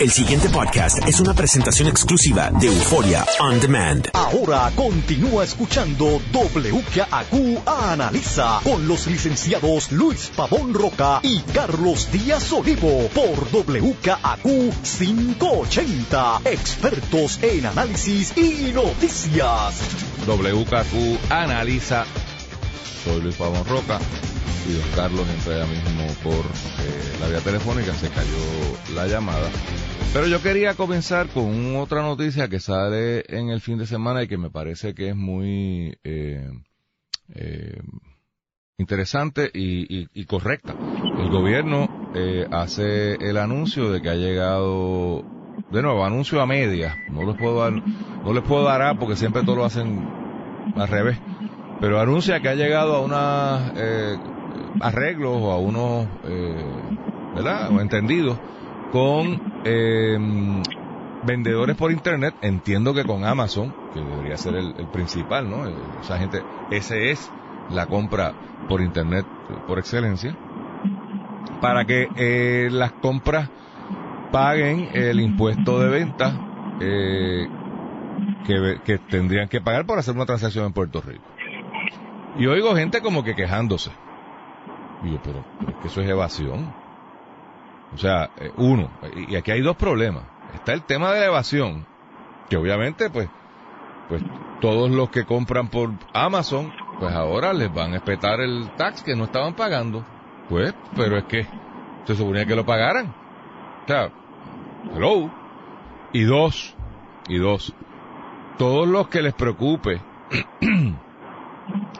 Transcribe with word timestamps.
El 0.00 0.12
siguiente 0.12 0.48
podcast 0.48 0.98
es 1.08 1.18
una 1.18 1.34
presentación 1.34 1.88
exclusiva 1.88 2.52
de 2.52 2.68
Euforia 2.68 3.26
On 3.40 3.58
Demand. 3.58 4.08
Ahora 4.12 4.70
continúa 4.76 5.42
escuchando 5.42 6.20
WKAQ 6.32 7.66
Analiza 7.66 8.60
con 8.62 8.86
los 8.86 9.08
licenciados 9.08 9.90
Luis 9.90 10.30
Pavón 10.36 10.72
Roca 10.72 11.18
y 11.24 11.40
Carlos 11.40 12.12
Díaz 12.12 12.52
Olivo 12.52 13.08
por 13.08 13.50
WKAQ 13.52 14.44
580. 14.44 16.42
Expertos 16.44 17.40
en 17.42 17.66
análisis 17.66 18.36
y 18.36 18.70
noticias. 18.72 19.80
WKQ 20.28 21.32
Analiza. 21.32 22.04
Soy 23.08 23.22
Luis 23.22 23.36
Pavón 23.36 23.64
Roca 23.64 23.98
y 24.68 24.72
don 24.72 24.90
Carlos 24.94 25.26
entra 25.30 25.58
ya 25.58 25.66
mismo 25.66 26.06
por 26.22 26.44
eh, 26.44 27.16
la 27.20 27.28
vía 27.28 27.40
telefónica, 27.40 27.94
se 27.94 28.10
cayó 28.10 28.94
la 28.94 29.06
llamada. 29.06 29.48
Pero 30.12 30.26
yo 30.26 30.42
quería 30.42 30.74
comenzar 30.74 31.28
con 31.28 31.76
otra 31.76 32.02
noticia 32.02 32.48
que 32.48 32.60
sale 32.60 33.24
en 33.28 33.48
el 33.48 33.62
fin 33.62 33.78
de 33.78 33.86
semana 33.86 34.22
y 34.22 34.28
que 34.28 34.36
me 34.36 34.50
parece 34.50 34.94
que 34.94 35.08
es 35.08 35.16
muy 35.16 35.96
eh, 36.04 36.50
eh, 37.34 37.80
interesante 38.76 39.50
y, 39.54 40.24
correcta. 40.26 40.74
El 41.18 41.30
gobierno 41.30 41.88
eh, 42.14 42.46
hace 42.50 43.14
el 43.14 43.38
anuncio 43.38 43.90
de 43.90 44.02
que 44.02 44.10
ha 44.10 44.16
llegado, 44.16 45.24
de 45.70 45.82
nuevo, 45.82 46.04
anuncio 46.04 46.42
a 46.42 46.46
media. 46.46 46.98
No 47.10 47.24
les 47.24 47.36
puedo 47.36 47.60
dar, 47.60 47.72
no 47.72 48.32
les 48.34 48.44
puedo 48.44 48.64
dar 48.64 48.82
a 48.82 48.98
porque 48.98 49.16
siempre 49.16 49.44
todo 49.44 49.56
lo 49.56 49.64
hacen 49.64 50.06
al 50.76 50.88
revés. 50.88 51.18
Pero 51.80 52.00
anuncia 52.00 52.40
que 52.40 52.48
ha 52.48 52.54
llegado 52.54 52.94
a 52.94 53.00
unos 53.00 53.72
arreglos 54.80 55.32
o 55.32 55.52
a 55.52 55.58
unos, 55.58 56.08
¿verdad? 57.34 57.70
O 57.70 57.80
entendidos 57.80 58.38
con 58.90 59.40
eh, 59.64 60.16
vendedores 61.22 61.76
por 61.76 61.92
internet, 61.92 62.34
entiendo 62.40 62.94
que 62.94 63.04
con 63.04 63.24
Amazon, 63.24 63.74
que 63.92 64.00
debería 64.00 64.36
ser 64.36 64.54
el, 64.54 64.88
principal, 64.88 65.48
¿no? 65.48 65.66
Esa 66.00 66.18
gente, 66.18 66.42
ese 66.70 67.10
es 67.10 67.32
la 67.68 67.86
compra 67.86 68.34
por 68.66 68.80
internet 68.80 69.26
por 69.66 69.78
excelencia, 69.78 70.36
para 71.60 71.84
que 71.84 72.08
eh, 72.14 72.68
las 72.70 72.92
compras 72.92 73.50
paguen 74.30 74.90
el 74.92 75.20
impuesto 75.20 75.80
de 75.80 75.88
venta 75.88 76.38
eh, 76.80 77.48
que, 78.84 78.98
tendrían 79.10 79.48
que 79.48 79.60
pagar 79.60 79.86
por 79.86 79.98
hacer 79.98 80.14
una 80.14 80.26
transacción 80.26 80.66
en 80.66 80.72
Puerto 80.72 81.00
Rico. 81.00 81.24
Y 82.36 82.46
oigo 82.46 82.74
gente 82.74 83.00
como 83.00 83.24
que 83.24 83.34
quejándose. 83.34 83.90
Y 85.02 85.12
yo, 85.12 85.18
pero, 85.22 85.44
es 85.68 85.74
que 85.76 85.88
eso 85.88 86.00
es 86.00 86.08
evasión. 86.08 86.72
O 87.94 87.98
sea, 87.98 88.30
eh, 88.36 88.52
uno, 88.56 88.90
y 89.28 89.36
aquí 89.36 89.50
hay 89.50 89.62
dos 89.62 89.76
problemas. 89.76 90.24
Está 90.54 90.72
el 90.72 90.82
tema 90.82 91.12
de 91.12 91.20
la 91.20 91.26
evasión, 91.26 91.86
que 92.48 92.56
obviamente, 92.56 93.10
pues, 93.10 93.28
pues 94.08 94.22
todos 94.60 94.90
los 94.90 95.10
que 95.10 95.24
compran 95.24 95.68
por 95.68 95.90
Amazon, 96.12 96.72
pues 96.98 97.14
ahora 97.14 97.52
les 97.52 97.72
van 97.72 97.94
a 97.94 97.96
espetar 97.96 98.40
el 98.40 98.70
tax 98.76 99.02
que 99.02 99.14
no 99.14 99.24
estaban 99.24 99.54
pagando. 99.54 100.04
Pues, 100.48 100.74
pero 100.96 101.18
es 101.18 101.24
que 101.24 101.46
se 102.04 102.16
suponía 102.16 102.46
que 102.46 102.56
lo 102.56 102.66
pagaran. 102.66 103.14
O 103.84 103.86
sea, 103.86 104.10
hello. 104.94 105.30
Y 106.12 106.24
dos, 106.24 106.74
y 107.28 107.36
dos, 107.36 107.74
todos 108.56 108.88
los 108.88 109.08
que 109.08 109.22
les 109.22 109.34
preocupe 109.34 110.00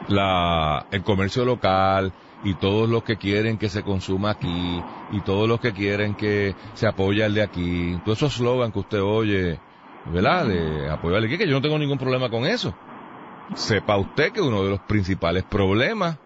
la, 0.09 0.85
el 0.91 1.03
comercio 1.03 1.45
local, 1.45 2.11
y 2.43 2.53
todos 2.55 2.89
los 2.89 3.03
que 3.03 3.17
quieren 3.17 3.57
que 3.57 3.69
se 3.69 3.83
consuma 3.83 4.31
aquí 4.31 4.81
y 5.11 5.21
todos 5.21 5.47
los 5.47 5.59
que 5.59 5.73
quieren 5.73 6.15
que 6.15 6.55
se 6.73 6.87
apoye 6.87 7.23
al 7.23 7.33
de 7.33 7.41
aquí, 7.41 7.97
todos 8.05 8.19
esos 8.19 8.35
slogans 8.35 8.73
que 8.73 8.79
usted 8.79 9.01
oye, 9.01 9.59
¿verdad? 10.11 10.47
De 10.47 10.89
apoyar 10.89 11.23
aquí, 11.23 11.37
que 11.37 11.47
yo 11.47 11.53
no 11.53 11.61
tengo 11.61 11.77
ningún 11.77 11.97
problema 11.97 12.29
con 12.29 12.45
eso. 12.45 12.73
Sepa 13.55 13.97
usted 13.97 14.31
que 14.31 14.41
uno 14.41 14.63
de 14.63 14.69
los 14.69 14.79
principales 14.81 15.43
problemas 15.43 16.17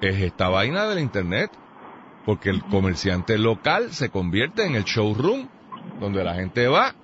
es 0.00 0.20
esta 0.20 0.48
vaina 0.48 0.86
del 0.86 1.00
internet, 1.00 1.50
porque 2.24 2.50
el 2.50 2.62
comerciante 2.64 3.38
local 3.38 3.92
se 3.92 4.10
convierte 4.10 4.64
en 4.64 4.74
el 4.74 4.84
showroom 4.84 5.48
donde 6.00 6.24
la 6.24 6.34
gente 6.34 6.66
va, 6.68 6.94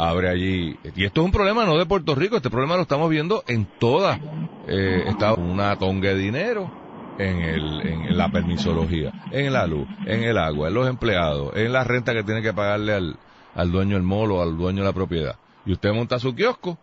abre 0.00 0.30
allí, 0.30 0.78
y 0.96 1.04
esto 1.04 1.20
es 1.20 1.24
un 1.26 1.32
problema 1.32 1.66
no 1.66 1.76
de 1.76 1.84
Puerto 1.84 2.14
Rico, 2.14 2.36
este 2.36 2.48
problema 2.48 2.76
lo 2.76 2.82
estamos 2.82 3.10
viendo 3.10 3.44
en 3.46 3.66
toda 3.78 4.18
eh, 4.66 5.04
una 5.36 5.76
tonga 5.76 6.08
de 6.08 6.16
dinero 6.16 6.72
en, 7.18 7.40
el, 7.42 7.86
en 7.86 8.16
la 8.16 8.30
permisología, 8.30 9.12
en 9.30 9.52
la 9.52 9.66
luz, 9.66 9.86
en 10.06 10.22
el 10.22 10.38
agua, 10.38 10.68
en 10.68 10.74
los 10.74 10.88
empleados, 10.88 11.54
en 11.54 11.72
la 11.72 11.84
renta 11.84 12.14
que 12.14 12.24
tiene 12.24 12.40
que 12.40 12.54
pagarle 12.54 12.94
al, 12.94 13.16
al 13.54 13.70
dueño 13.70 13.96
del 13.96 14.02
molo, 14.02 14.40
al 14.40 14.56
dueño 14.56 14.78
de 14.78 14.86
la 14.86 14.94
propiedad. 14.94 15.36
Y 15.66 15.72
usted 15.72 15.92
monta 15.92 16.18
su 16.18 16.34
kiosco 16.34 16.78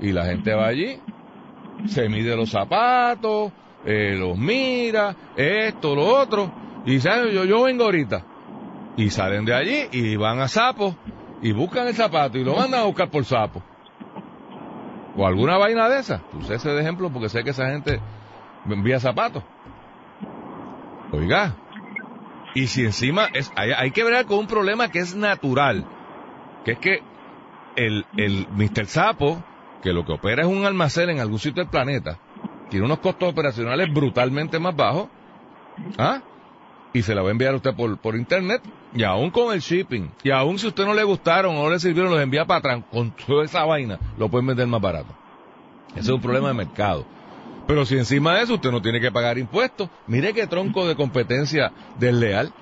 y 0.00 0.12
la 0.12 0.24
gente 0.24 0.54
va 0.54 0.66
allí, 0.66 0.98
se 1.86 2.08
mide 2.08 2.34
los 2.34 2.50
zapatos, 2.50 3.52
eh, 3.84 4.16
los 4.18 4.38
mira, 4.38 5.14
esto, 5.36 5.94
lo 5.94 6.06
otro, 6.06 6.50
y 6.86 7.00
sabe, 7.00 7.34
yo, 7.34 7.44
yo 7.44 7.64
vengo 7.64 7.84
ahorita. 7.84 8.24
Y 8.96 9.10
salen 9.10 9.44
de 9.44 9.54
allí 9.54 9.88
y 9.92 10.16
van 10.16 10.40
a 10.40 10.48
sapo 10.48 10.96
y 11.42 11.52
buscan 11.52 11.88
el 11.88 11.94
zapato 11.94 12.38
y 12.38 12.44
lo 12.44 12.54
mandan 12.54 12.80
a 12.80 12.84
buscar 12.84 13.10
por 13.10 13.24
sapo. 13.24 13.62
O 15.16 15.26
alguna 15.26 15.58
vaina 15.58 15.88
de 15.88 15.98
esa. 15.98 16.18
Puse 16.30 16.54
ese 16.54 16.70
de 16.70 16.80
ejemplo 16.80 17.10
porque 17.10 17.28
sé 17.28 17.42
que 17.42 17.50
esa 17.50 17.68
gente 17.68 18.00
envía 18.66 19.00
zapatos. 19.00 19.42
Oiga, 21.10 21.56
y 22.54 22.68
si 22.68 22.84
encima 22.84 23.26
es, 23.34 23.52
hay, 23.56 23.90
que 23.90 24.04
ver 24.04 24.24
con 24.24 24.38
un 24.38 24.46
problema 24.46 24.88
que 24.88 25.00
es 25.00 25.14
natural, 25.14 25.84
que 26.64 26.72
es 26.72 26.78
que 26.78 27.02
el, 27.76 28.06
el 28.16 28.46
Mr. 28.48 28.86
Sapo, 28.86 29.42
que 29.82 29.92
lo 29.92 30.04
que 30.04 30.12
opera 30.12 30.42
es 30.42 30.48
un 30.48 30.64
almacén 30.64 31.10
en 31.10 31.18
algún 31.20 31.38
sitio 31.38 31.62
del 31.62 31.70
planeta, 31.70 32.18
tiene 32.70 32.86
unos 32.86 33.00
costos 33.00 33.28
operacionales 33.28 33.92
brutalmente 33.92 34.58
más 34.58 34.74
bajos, 34.74 35.08
¿ah? 35.98 36.22
Y 36.94 37.02
se 37.02 37.14
la 37.14 37.22
va 37.22 37.28
a 37.28 37.32
enviar 37.32 37.54
usted 37.54 37.74
por, 37.74 37.98
por 37.98 38.16
internet, 38.16 38.62
y 38.94 39.04
aún 39.04 39.30
con 39.30 39.54
el 39.54 39.60
shipping, 39.60 40.10
y 40.22 40.30
aún 40.30 40.58
si 40.58 40.66
usted 40.66 40.84
no 40.84 40.94
le 40.94 41.04
gustaron 41.04 41.56
o 41.56 41.62
no 41.62 41.70
le 41.70 41.78
sirvieron, 41.78 42.12
los 42.12 42.20
envía 42.20 42.44
para 42.44 42.58
atrás, 42.58 42.82
con 42.90 43.10
toda 43.12 43.44
esa 43.44 43.64
vaina, 43.64 43.98
lo 44.18 44.28
pueden 44.28 44.46
vender 44.46 44.66
más 44.66 44.80
barato. 44.80 45.14
Ese 45.90 46.00
es 46.00 46.08
un 46.08 46.20
problema 46.20 46.48
de 46.48 46.54
mercado. 46.54 47.06
Pero 47.66 47.86
si 47.86 47.96
encima 47.96 48.34
de 48.34 48.42
eso 48.42 48.54
usted 48.54 48.70
no 48.70 48.82
tiene 48.82 49.00
que 49.00 49.12
pagar 49.12 49.38
impuestos, 49.38 49.88
mire 50.06 50.32
qué 50.32 50.46
tronco 50.46 50.86
de 50.86 50.96
competencia 50.96 51.72
desleal. 51.98 52.52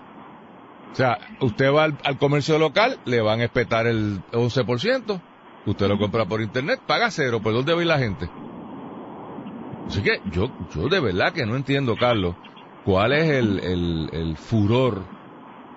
O 0.93 0.95
sea, 0.95 1.19
usted 1.41 1.73
va 1.73 1.85
al, 1.85 2.19
comercio 2.19 2.59
local, 2.59 2.99
le 3.05 3.21
van 3.21 3.41
a 3.41 3.45
espetar 3.45 3.87
el 3.87 4.21
11%, 4.33 5.21
usted 5.67 5.89
lo 5.89 5.99
compra 5.99 6.27
por 6.27 6.41
internet, 6.41 6.81
paga 6.87 7.11
cero, 7.11 7.41
¿por 7.41 7.53
dónde 7.53 7.75
va 7.75 7.85
la 7.85 7.99
gente? 7.99 8.29
Así 9.87 10.03
que 10.03 10.21
yo, 10.31 10.51
yo 10.75 10.89
de 10.89 11.01
verdad 11.01 11.33
que 11.33 11.47
no 11.47 11.57
entiendo, 11.57 11.97
Carlos, 11.97 12.35
cuál 12.85 13.13
es 13.13 13.31
el, 13.31 14.11
el, 14.13 14.37
furor 14.37 15.05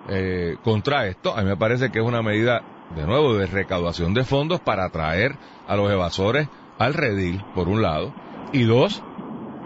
eh, 0.08 0.56
contra 0.62 1.06
esto. 1.06 1.36
A 1.36 1.42
mí 1.42 1.48
me 1.48 1.56
parece 1.56 1.90
que 1.90 1.98
es 1.98 2.04
una 2.04 2.22
medida, 2.22 2.62
de 2.94 3.06
nuevo, 3.06 3.34
de 3.34 3.46
recaudación 3.46 4.14
de 4.14 4.24
fondos 4.24 4.60
para 4.60 4.84
atraer 4.84 5.36
a 5.66 5.76
los 5.76 5.90
evasores 5.90 6.48
al 6.78 6.94
redil, 6.94 7.42
por 7.54 7.68
un 7.68 7.82
lado, 7.82 8.12
y 8.52 8.64
dos, 8.64 9.02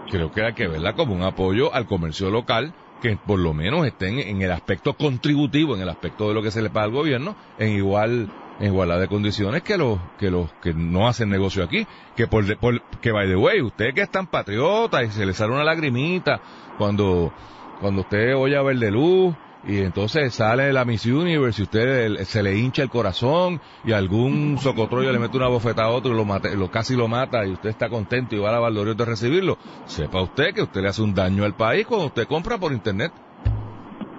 creo 0.09 0.31
que 0.31 0.43
hay 0.43 0.53
que 0.53 0.67
verla 0.67 0.93
como 0.93 1.15
un 1.15 1.23
apoyo 1.23 1.73
al 1.73 1.85
comercio 1.85 2.29
local 2.29 2.73
que 3.01 3.15
por 3.17 3.39
lo 3.39 3.53
menos 3.53 3.85
estén 3.85 4.19
en 4.19 4.41
el 4.41 4.51
aspecto 4.51 4.93
contributivo, 4.93 5.75
en 5.75 5.81
el 5.81 5.89
aspecto 5.89 6.27
de 6.27 6.33
lo 6.33 6.41
que 6.41 6.51
se 6.51 6.61
le 6.61 6.69
paga 6.69 6.85
al 6.85 6.91
gobierno, 6.91 7.35
en 7.57 7.69
igual 7.69 8.29
en 8.59 8.65
igualdad 8.65 8.99
de 8.99 9.07
condiciones 9.07 9.63
que 9.63 9.77
los 9.77 9.99
que 10.17 10.29
los 10.29 10.51
que 10.61 10.73
no 10.73 11.07
hacen 11.07 11.29
negocio 11.29 11.63
aquí, 11.63 11.87
que 12.15 12.27
por, 12.27 12.57
por 12.57 12.81
que 12.99 13.11
by 13.11 13.27
the 13.27 13.37
way, 13.37 13.61
usted 13.61 13.93
que 13.93 14.01
es 14.01 14.11
tan 14.11 14.27
patriota 14.27 15.01
y 15.03 15.11
se 15.11 15.25
le 15.25 15.33
sale 15.33 15.53
una 15.53 15.63
lagrimita 15.63 16.41
cuando 16.77 17.31
cuando 17.79 18.01
usted 18.01 18.35
oye 18.35 18.57
a 18.57 18.61
ver 18.61 18.77
de 18.77 18.91
luz 18.91 19.33
y 19.67 19.79
entonces 19.79 20.33
sale 20.33 20.71
la 20.71 20.85
Miss 20.85 21.05
Universe 21.05 21.61
y 21.61 21.63
usted 21.63 22.23
se 22.23 22.41
le 22.41 22.57
hincha 22.57 22.81
el 22.81 22.89
corazón 22.89 23.59
y 23.83 23.91
algún 23.91 24.57
socotrollo 24.57 25.11
le 25.11 25.19
mete 25.19 25.35
una 25.35 25.47
bofeta 25.47 25.83
a 25.83 25.89
otro 25.89 26.13
y 26.13 26.15
lo, 26.15 26.55
lo 26.55 26.71
casi 26.71 26.95
lo 26.95 27.07
mata 27.07 27.45
y 27.45 27.51
usted 27.51 27.69
está 27.69 27.89
contento 27.89 28.35
y 28.35 28.39
va 28.39 28.55
a 28.55 28.69
la 28.69 28.83
de 28.83 29.05
recibirlo. 29.05 29.57
Sepa 29.85 30.21
usted 30.21 30.53
que 30.53 30.61
usted 30.61 30.81
le 30.81 30.87
hace 30.87 31.01
un 31.01 31.13
daño 31.13 31.43
al 31.43 31.55
país 31.55 31.85
cuando 31.85 32.07
usted 32.07 32.25
compra 32.27 32.57
por 32.57 32.71
internet. 32.71 33.11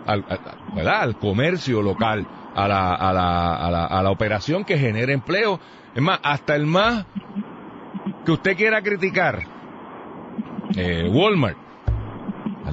Al, 0.06 0.24
¿verdad? 0.74 1.02
al 1.02 1.18
comercio 1.18 1.82
local, 1.82 2.26
a 2.54 2.66
la, 2.68 2.94
a, 2.94 3.12
la, 3.12 3.56
a, 3.56 3.70
la, 3.70 3.86
a 3.86 4.02
la 4.02 4.10
operación 4.10 4.64
que 4.64 4.78
genera 4.78 5.12
empleo. 5.12 5.58
Es 5.94 6.02
más, 6.02 6.20
hasta 6.22 6.54
el 6.54 6.66
más 6.66 7.06
que 8.24 8.32
usted 8.32 8.56
quiera 8.56 8.82
criticar, 8.82 9.46
eh, 10.76 11.08
Walmart, 11.10 11.56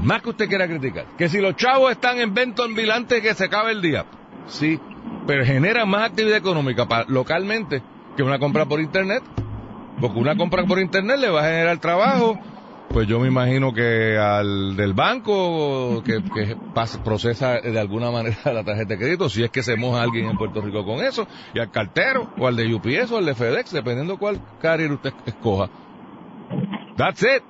más 0.01 0.21
que 0.21 0.29
usted 0.29 0.47
quiera 0.47 0.67
criticar. 0.67 1.05
Que 1.17 1.29
si 1.29 1.39
los 1.39 1.55
chavos 1.55 1.91
están 1.91 2.19
en 2.19 2.33
venta 2.33 2.63
ambulante 2.63 3.21
que 3.21 3.33
se 3.33 3.45
acabe 3.45 3.71
el 3.71 3.81
día. 3.81 4.05
Sí, 4.47 4.79
pero 5.25 5.45
genera 5.45 5.85
más 5.85 6.09
actividad 6.09 6.38
económica 6.38 6.88
localmente 7.07 7.83
que 8.15 8.23
una 8.23 8.39
compra 8.39 8.65
por 8.65 8.79
internet. 8.79 9.23
Porque 9.99 10.19
una 10.19 10.35
compra 10.35 10.63
por 10.65 10.79
internet 10.79 11.17
le 11.19 11.29
va 11.29 11.41
a 11.41 11.49
generar 11.49 11.79
trabajo 11.79 12.39
Pues 12.89 13.07
yo 13.07 13.19
me 13.19 13.27
imagino 13.27 13.73
que 13.73 14.15
al 14.15 14.75
del 14.75 14.94
banco 14.94 16.03
que, 16.03 16.21
procesa 17.03 17.59
de 17.59 17.79
alguna 17.79 18.11
manera 18.11 18.38
la 18.53 18.63
tarjeta 18.63 18.94
de 18.94 18.97
crédito, 18.97 19.29
si 19.29 19.44
es 19.44 19.49
que 19.49 19.63
se 19.63 19.75
moja 19.75 20.03
alguien 20.03 20.27
en 20.27 20.38
Puerto 20.38 20.61
Rico 20.61 20.85
con 20.85 21.03
eso, 21.03 21.27
y 21.53 21.59
al 21.59 21.71
cartero, 21.71 22.31
o 22.38 22.47
al 22.47 22.55
de 22.55 22.73
UPS, 22.73 23.11
o 23.11 23.17
al 23.17 23.25
de 23.25 23.35
FedEx, 23.35 23.71
dependiendo 23.71 24.17
cuál 24.17 24.39
carrier 24.61 24.91
usted 24.91 25.13
escoja. 25.25 25.69
That's 26.95 27.23
it. 27.23 27.44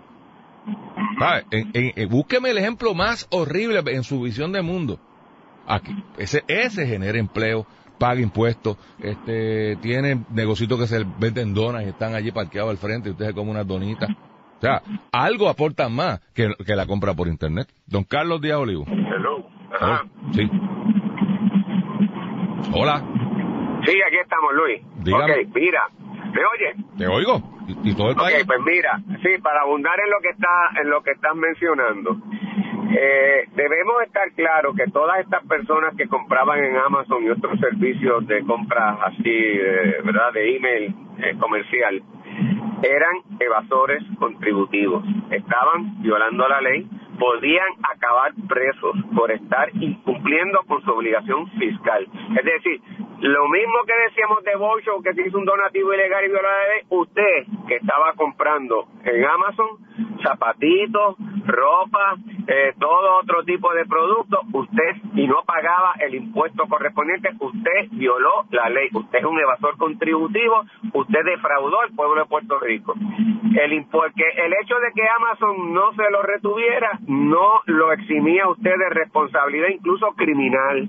¿Sabe? 1.19 1.45
En- 1.51 1.69
en- 1.73 1.93
en- 1.95 2.09
búsqueme 2.09 2.49
el 2.49 2.57
ejemplo 2.57 2.93
más 2.93 3.27
horrible 3.31 3.81
en 3.87 4.03
su 4.03 4.21
visión 4.21 4.51
de 4.51 4.61
mundo. 4.61 4.99
Aquí, 5.67 5.91
ese, 6.17 6.43
ese 6.47 6.85
genera 6.87 7.17
empleo, 7.17 7.65
paga 7.99 8.21
impuestos, 8.21 8.77
este, 8.99 9.75
tiene 9.77 10.23
negocios 10.29 10.69
que 10.79 10.87
se 10.87 11.03
venden 11.19 11.53
donas 11.53 11.83
y 11.83 11.89
están 11.89 12.13
allí 12.15 12.31
parqueados 12.31 12.71
al 12.71 12.77
frente 12.77 13.09
y 13.09 13.11
usted 13.13 13.25
se 13.27 13.33
come 13.33 13.51
unas 13.51 13.67
donitas. 13.67 14.09
O 14.09 14.61
sea, 14.61 14.81
algo 15.11 15.49
aportan 15.49 15.93
más 15.93 16.19
que, 16.33 16.51
que 16.65 16.75
la 16.75 16.85
compra 16.87 17.13
por 17.13 17.27
internet. 17.27 17.67
Don 17.85 18.03
Carlos 18.03 18.41
Díaz 18.41 18.57
Olivo. 18.57 18.85
Hello. 18.87 19.45
Ajá. 19.79 20.05
Sí. 20.33 20.49
Hola, 22.73 23.03
Sí, 23.85 23.93
aquí 24.05 24.17
estamos, 24.21 24.53
Luis. 24.53 24.81
Dígame. 25.03 25.33
Ok, 25.33 25.55
mira, 25.55 25.81
¿me 26.33 26.41
oye? 26.41 26.85
te 26.97 27.07
oigo. 27.07 27.41
Y, 27.67 27.89
y 27.91 27.95
todo 27.95 28.07
el 28.11 28.13
Ok, 28.17 28.23
país. 28.23 28.45
pues 28.45 28.59
mira, 28.65 28.99
sí, 29.21 29.41
para 29.41 29.61
abundar 29.61 29.99
en 29.99 30.09
lo 30.09 30.19
que 30.21 30.29
está, 30.29 30.81
en 30.81 30.89
lo 30.89 31.01
que 31.03 31.11
estás 31.11 31.35
mencionando, 31.35 32.17
eh, 32.97 33.43
debemos 33.55 34.01
estar 34.03 34.31
claros 34.33 34.75
que 34.75 34.89
todas 34.91 35.19
estas 35.19 35.45
personas 35.45 35.93
que 35.97 36.07
compraban 36.07 36.63
en 36.63 36.77
Amazon 36.77 37.23
y 37.23 37.29
otros 37.29 37.59
servicios 37.59 38.25
de 38.27 38.43
compra 38.45 38.97
así, 39.05 39.21
eh, 39.25 39.97
¿verdad?, 40.03 40.31
de 40.33 40.55
email 40.55 40.95
eh, 41.19 41.35
comercial, 41.39 42.01
eran 42.83 43.15
evasores 43.39 44.03
contributivos. 44.19 45.03
Estaban 45.31 46.01
violando 46.01 46.47
la 46.47 46.61
ley, 46.61 46.87
podían 47.19 47.67
acabar 47.91 48.31
presos 48.47 48.95
por 49.15 49.31
estar 49.31 49.69
incumpliendo 49.75 50.59
con 50.67 50.81
su 50.83 50.91
obligación 50.91 51.49
fiscal. 51.59 52.07
Es 52.37 52.45
decir, 52.45 52.79
lo 53.19 53.47
mismo 53.47 53.73
que 53.85 53.93
decíamos 54.09 54.43
de 54.43 54.55
Bolsho, 54.55 55.01
que 55.01 55.13
se 55.13 55.27
hizo 55.27 55.37
un 55.37 55.45
donativo 55.45 55.93
ilegal 55.93 56.25
y 56.25 56.27
viola 56.29 56.49
la 56.49 56.97
usted 56.97 57.45
que 57.67 57.75
estaba 57.77 58.13
comprando 58.13 58.87
en 59.03 59.25
Amazon 59.25 59.67
zapatitos, 60.21 61.15
ropa, 61.45 62.15
eh, 62.47 62.73
todo 62.79 63.17
otro 63.21 63.43
tipo 63.43 63.73
de 63.73 63.85
productos, 63.85 64.39
usted 64.53 64.95
y 65.15 65.27
no 65.27 65.43
pagaba 65.45 65.93
el 65.99 66.15
impuesto 66.15 66.65
correspondiente, 66.67 67.29
usted 67.39 67.87
violó 67.91 68.45
la 68.51 68.69
ley, 68.69 68.89
usted 68.93 69.19
es 69.19 69.25
un 69.25 69.39
evasor 69.39 69.77
contributivo, 69.77 70.63
usted 70.93 71.23
defraudó 71.25 71.81
al 71.81 71.91
pueblo 71.95 72.21
de 72.21 72.25
Puerto 72.27 72.59
Rico. 72.59 72.93
El 73.59 73.71
impu- 73.73 74.13
que 74.15 74.45
el 74.45 74.53
hecho 74.61 74.75
de 74.75 74.91
que 74.93 75.07
Amazon 75.07 75.73
no 75.73 75.91
se 75.93 76.09
lo 76.11 76.21
retuviera 76.21 76.99
no 77.07 77.61
lo 77.65 77.91
eximía 77.93 78.43
a 78.43 78.49
usted 78.49 78.77
de 78.77 78.89
responsabilidad 78.89 79.69
incluso 79.69 80.07
criminal, 80.15 80.87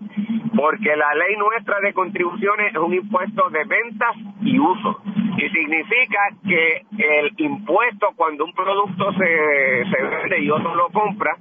porque 0.57 0.95
la 0.97 1.15
ley 1.15 1.37
nuestra 1.37 1.81
de 1.81 1.93
contribuciones 1.95 2.73
es 2.75 2.79
un 2.79 2.95
impuesto 2.95 3.49
de 3.51 3.65
ventas 3.65 4.17
y 4.43 4.59
uso. 4.59 5.01
Y 5.39 5.49
significa 5.51 6.19
que 6.47 6.83
el 6.99 7.33
impuesto 7.37 8.09
cuando 8.17 8.45
un 8.45 8.53
producto 8.53 9.13
se, 9.13 9.85
se 9.89 10.03
vende 10.03 10.41
y 10.41 10.51
otro 10.51 10.75
lo 10.75 10.89
compra, 10.89 11.37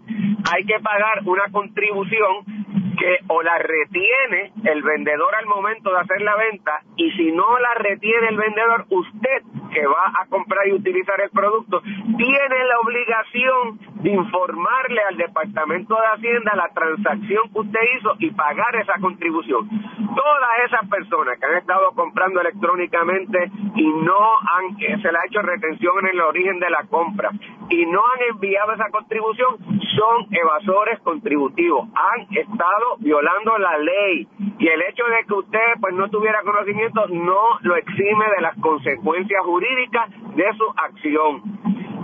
hay 0.53 0.63
que 0.65 0.79
pagar 0.79 1.21
una 1.25 1.45
contribución 1.51 2.45
que 2.97 3.19
o 3.27 3.41
la 3.41 3.57
retiene 3.57 4.51
el 4.63 4.83
vendedor 4.83 5.33
al 5.35 5.45
momento 5.45 5.91
de 5.91 5.99
hacer 5.99 6.21
la 6.21 6.35
venta 6.35 6.81
y 6.95 7.11
si 7.11 7.31
no 7.31 7.57
la 7.59 7.73
retiene 7.75 8.27
el 8.29 8.38
vendedor, 8.38 8.85
usted 8.89 9.41
que 9.77 9.85
va 9.85 10.12
a 10.19 10.25
comprar 10.25 10.68
y 10.68 10.74
utilizar 10.74 11.21
el 11.21 11.29
producto 11.29 11.81
tiene 11.81 12.65
la 12.65 12.79
obligación 12.79 13.77
de 14.01 14.09
informarle 14.09 15.01
al 15.07 15.18
Departamento 15.18 15.94
de 15.94 16.07
Hacienda 16.15 16.56
la 16.56 16.69
transacción 16.69 17.44
que 17.53 17.59
usted 17.59 17.79
hizo 17.97 18.15
y 18.18 18.31
pagar 18.31 18.75
esa 18.75 19.00
contribución. 19.00 19.69
Todas 19.69 20.50
esas 20.65 20.89
personas 20.89 21.38
que 21.38 21.45
han 21.45 21.57
estado 21.57 21.91
comprando 21.91 22.41
electrónicamente 22.41 23.51
y 23.75 23.88
no 23.88 24.18
han, 24.39 24.77
se 24.77 25.12
le 25.12 25.18
ha 25.18 25.25
hecho 25.27 25.41
retención 25.44 25.94
en 26.01 26.07
el 26.07 26.21
origen 26.21 26.59
de 26.59 26.69
la 26.71 26.83
compra 26.85 27.29
y 27.69 27.85
no 27.85 28.01
han 28.01 28.33
enviado 28.33 28.74
esa 28.74 28.89
contribución 28.89 29.57
son 29.97 30.27
evasores 30.31 31.00
contributivos, 31.01 31.88
han 31.94 32.27
estado 32.35 32.97
violando 33.00 33.57
la 33.57 33.77
ley 33.77 34.27
y 34.59 34.68
el 34.68 34.81
hecho 34.83 35.03
de 35.06 35.25
que 35.27 35.33
usted 35.33 35.74
pues 35.81 35.94
no 35.94 36.09
tuviera 36.09 36.41
conocimiento 36.44 37.07
no 37.09 37.59
lo 37.62 37.75
exime 37.75 38.25
de 38.35 38.41
las 38.41 38.56
consecuencias 38.59 39.44
jurídicas 39.44 39.66
de 40.35 40.53
su 40.57 40.65
acción. 40.75 41.41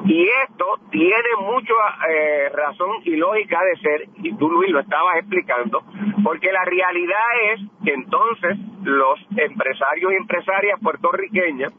Y 0.06 0.28
esto 0.44 0.66
tiene 0.92 1.30
mucha 1.40 1.74
eh, 2.10 2.50
razón 2.50 2.98
y 3.06 3.16
lógica 3.16 3.60
de 3.64 3.80
ser, 3.80 4.10
y 4.22 4.36
tú 4.36 4.50
Luis 4.50 4.70
lo 4.72 4.82
estabas 4.82 5.18
explicando, 5.18 5.82
porque 6.24 6.52
la 6.52 6.66
realidad 6.66 7.24
es 7.54 7.62
que 7.86 7.94
entonces 7.94 8.58
los 8.84 9.20
empresarios 9.38 10.12
y 10.12 10.16
empresarias 10.16 10.80
puertorriqueñas 10.82 11.72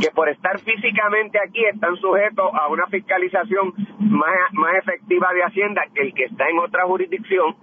que 0.00 0.10
por 0.10 0.28
estar 0.28 0.58
físicamente 0.60 1.38
aquí 1.38 1.64
están 1.64 1.96
sujetos 1.96 2.50
a 2.54 2.68
una 2.68 2.86
fiscalización 2.86 3.74
más, 3.98 4.52
más 4.52 4.74
efectiva 4.76 5.32
de 5.34 5.42
Hacienda 5.42 5.82
que 5.94 6.02
el 6.02 6.14
que 6.14 6.24
está 6.24 6.48
en 6.48 6.58
otra 6.58 6.84
jurisdicción, 6.84 7.56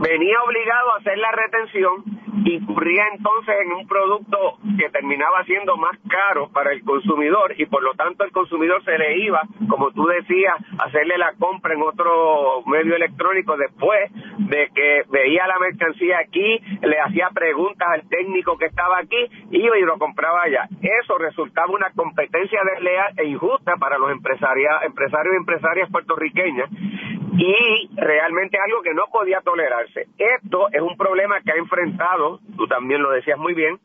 venía 0.00 0.42
obligado 0.42 0.94
a 0.94 0.98
hacer 0.98 1.18
la 1.18 1.30
retención 1.32 2.17
incurría 2.44 3.04
entonces 3.14 3.54
en 3.64 3.72
un 3.72 3.86
producto 3.86 4.58
que 4.78 4.90
terminaba 4.90 5.44
siendo 5.44 5.76
más 5.76 5.98
caro 6.08 6.48
para 6.50 6.72
el 6.72 6.82
consumidor 6.84 7.54
y 7.56 7.66
por 7.66 7.82
lo 7.82 7.94
tanto 7.94 8.24
el 8.24 8.32
consumidor 8.32 8.82
se 8.84 8.96
le 8.98 9.18
iba, 9.18 9.42
como 9.68 9.90
tú 9.92 10.06
decías, 10.06 10.54
a 10.78 10.84
hacerle 10.84 11.18
la 11.18 11.32
compra 11.38 11.74
en 11.74 11.82
otro 11.82 12.62
medio 12.66 12.96
electrónico 12.96 13.56
después 13.56 14.10
de 14.38 14.70
que 14.74 15.02
veía 15.10 15.46
la 15.46 15.58
mercancía 15.58 16.18
aquí, 16.18 16.60
le 16.82 17.00
hacía 17.00 17.30
preguntas 17.34 17.88
al 17.90 18.08
técnico 18.08 18.56
que 18.56 18.66
estaba 18.66 18.98
aquí, 18.98 19.16
iba 19.50 19.78
y 19.78 19.82
lo 19.82 19.98
compraba 19.98 20.42
allá. 20.42 20.68
Eso 21.02 21.18
resultaba 21.18 21.72
una 21.72 21.90
competencia 21.90 22.60
desleal 22.74 23.12
e 23.16 23.24
injusta 23.24 23.76
para 23.76 23.98
los 23.98 24.10
empresarios 24.10 24.74
y 24.82 25.36
empresarias 25.36 25.90
puertorriqueñas 25.90 26.70
y 27.36 27.90
realmente 27.96 28.58
algo 28.58 28.82
que 28.82 28.94
no 28.94 29.04
podía 29.12 29.40
tolerarse. 29.40 30.06
Esto 30.18 30.68
es 30.72 30.80
un 30.80 30.96
problema 30.96 31.40
que 31.40 31.52
ha 31.52 31.56
enfrentado, 31.56 32.40
tú 32.56 32.66
también 32.66 33.02
lo 33.02 33.10
decías 33.10 33.38
muy 33.38 33.54
bien, 33.54 33.78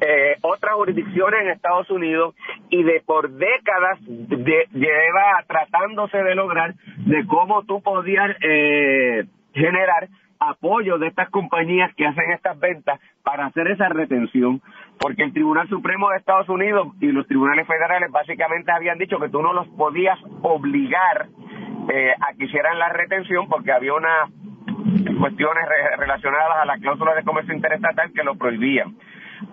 eh, 0.00 0.36
otras 0.42 0.74
jurisdicciones 0.74 1.40
en 1.42 1.48
Estados 1.48 1.90
Unidos 1.90 2.34
y 2.70 2.82
de 2.84 3.00
por 3.04 3.30
décadas 3.30 3.98
de- 4.00 4.68
lleva 4.72 5.42
tratándose 5.46 6.22
de 6.22 6.34
lograr 6.34 6.74
de 6.98 7.26
cómo 7.26 7.64
tú 7.64 7.82
podías 7.82 8.36
eh, 8.42 9.24
generar 9.54 10.08
apoyo 10.40 10.98
de 10.98 11.08
estas 11.08 11.28
compañías 11.30 11.92
que 11.94 12.06
hacen 12.06 12.30
estas 12.32 12.58
ventas 12.58 13.00
para 13.22 13.46
hacer 13.46 13.68
esa 13.68 13.88
retención, 13.88 14.60
porque 14.98 15.22
el 15.24 15.32
Tribunal 15.32 15.68
Supremo 15.68 16.10
de 16.10 16.16
Estados 16.18 16.48
Unidos 16.48 16.88
y 17.00 17.12
los 17.12 17.26
tribunales 17.26 17.66
federales 17.66 18.10
básicamente 18.10 18.72
habían 18.72 18.98
dicho 18.98 19.18
que 19.18 19.28
tú 19.28 19.42
no 19.42 19.52
los 19.52 19.68
podías 19.68 20.18
obligar 20.42 21.26
eh, 21.92 22.12
a 22.20 22.34
que 22.34 22.44
hicieran 22.44 22.78
la 22.78 22.88
retención 22.90 23.48
porque 23.48 23.72
había 23.72 23.94
unas 23.94 24.30
cuestiones 25.18 25.64
re- 25.68 25.96
relacionadas 25.96 26.58
a 26.62 26.64
la 26.66 26.78
cláusula 26.78 27.14
de 27.14 27.22
comercio 27.24 27.54
interestatal 27.54 28.12
que 28.12 28.22
lo 28.24 28.36
prohibían. 28.36 28.94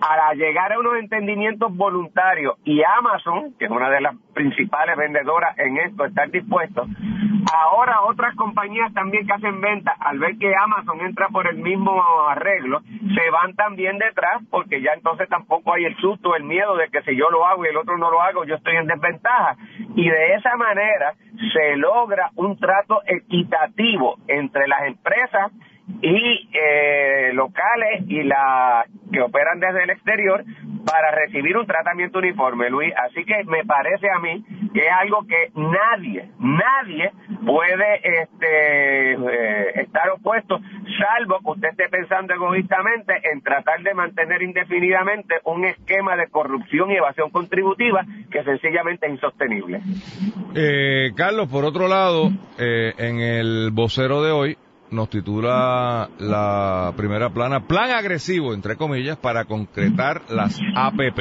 Al 0.01 0.37
llegar 0.37 0.73
a 0.73 0.79
unos 0.79 0.97
entendimientos 0.97 1.75
voluntarios 1.75 2.55
y 2.63 2.81
Amazon, 2.83 3.53
que 3.57 3.65
es 3.65 3.71
una 3.71 3.89
de 3.89 4.01
las 4.01 4.15
principales 4.33 4.97
vendedoras 4.97 5.57
en 5.57 5.77
esto, 5.77 6.05
estar 6.05 6.29
dispuesto, 6.29 6.85
ahora 7.53 8.01
otras 8.01 8.35
compañías 8.35 8.93
también 8.93 9.25
que 9.25 9.33
hacen 9.33 9.61
venta, 9.61 9.95
al 9.99 10.19
ver 10.19 10.37
que 10.37 10.53
Amazon 10.55 11.01
entra 11.01 11.27
por 11.29 11.47
el 11.47 11.57
mismo 11.57 12.01
arreglo, 12.27 12.81
se 12.81 13.29
van 13.29 13.55
también 13.55 13.97
detrás 13.97 14.41
porque 14.49 14.81
ya 14.81 14.93
entonces 14.93 15.29
tampoco 15.29 15.73
hay 15.73 15.85
el 15.85 15.95
susto, 15.97 16.35
el 16.35 16.43
miedo 16.43 16.75
de 16.75 16.89
que 16.89 17.01
si 17.03 17.15
yo 17.15 17.29
lo 17.29 17.45
hago 17.45 17.65
y 17.65 17.69
el 17.69 17.77
otro 17.77 17.97
no 17.97 18.11
lo 18.11 18.21
hago, 18.21 18.45
yo 18.45 18.55
estoy 18.55 18.75
en 18.75 18.87
desventaja. 18.87 19.55
Y 19.95 20.09
de 20.09 20.33
esa 20.35 20.55
manera 20.57 21.13
se 21.53 21.77
logra 21.77 22.31
un 22.35 22.57
trato 22.57 23.01
equitativo 23.05 24.17
entre 24.27 24.67
las 24.67 24.83
empresas 24.83 25.51
y 26.01 26.49
eh, 26.53 27.31
locales 27.33 28.03
y 28.07 28.23
la 28.23 28.85
que 29.11 29.21
operan 29.21 29.59
desde 29.59 29.83
el 29.83 29.89
exterior 29.91 30.43
para 30.85 31.11
recibir 31.11 31.57
un 31.57 31.65
tratamiento 31.65 32.19
uniforme, 32.19 32.69
Luis. 32.69 32.93
Así 32.95 33.23
que 33.25 33.43
me 33.45 33.63
parece 33.65 34.09
a 34.09 34.19
mí 34.19 34.43
que 34.73 34.81
es 34.81 34.91
algo 34.91 35.25
que 35.27 35.51
nadie, 35.55 36.29
nadie 36.39 37.11
puede 37.45 37.95
este, 38.03 39.13
eh, 39.13 39.81
estar 39.81 40.09
opuesto, 40.09 40.59
salvo 40.99 41.39
que 41.39 41.51
usted 41.51 41.69
esté 41.69 41.89
pensando 41.89 42.33
egoístamente 42.33 43.13
en 43.31 43.41
tratar 43.41 43.81
de 43.81 43.93
mantener 43.93 44.41
indefinidamente 44.43 45.35
un 45.45 45.65
esquema 45.65 46.15
de 46.15 46.27
corrupción 46.27 46.91
y 46.91 46.95
evasión 46.95 47.29
contributiva 47.29 48.05
que 48.29 48.43
sencillamente 48.43 49.07
es 49.07 49.13
insostenible. 49.13 49.81
Eh, 50.55 51.11
Carlos, 51.15 51.47
por 51.49 51.65
otro 51.65 51.87
lado, 51.87 52.29
eh, 52.59 52.93
en 52.97 53.19
el 53.19 53.71
vocero 53.71 54.21
de 54.23 54.31
hoy 54.31 54.57
nos 54.95 55.09
titula 55.09 56.09
la 56.17 56.93
primera 56.95 57.29
plana 57.29 57.67
Plan 57.67 57.91
agresivo, 57.91 58.53
entre 58.53 58.75
comillas, 58.77 59.17
para 59.17 59.45
concretar 59.45 60.23
las 60.29 60.59
APP. 60.75 61.19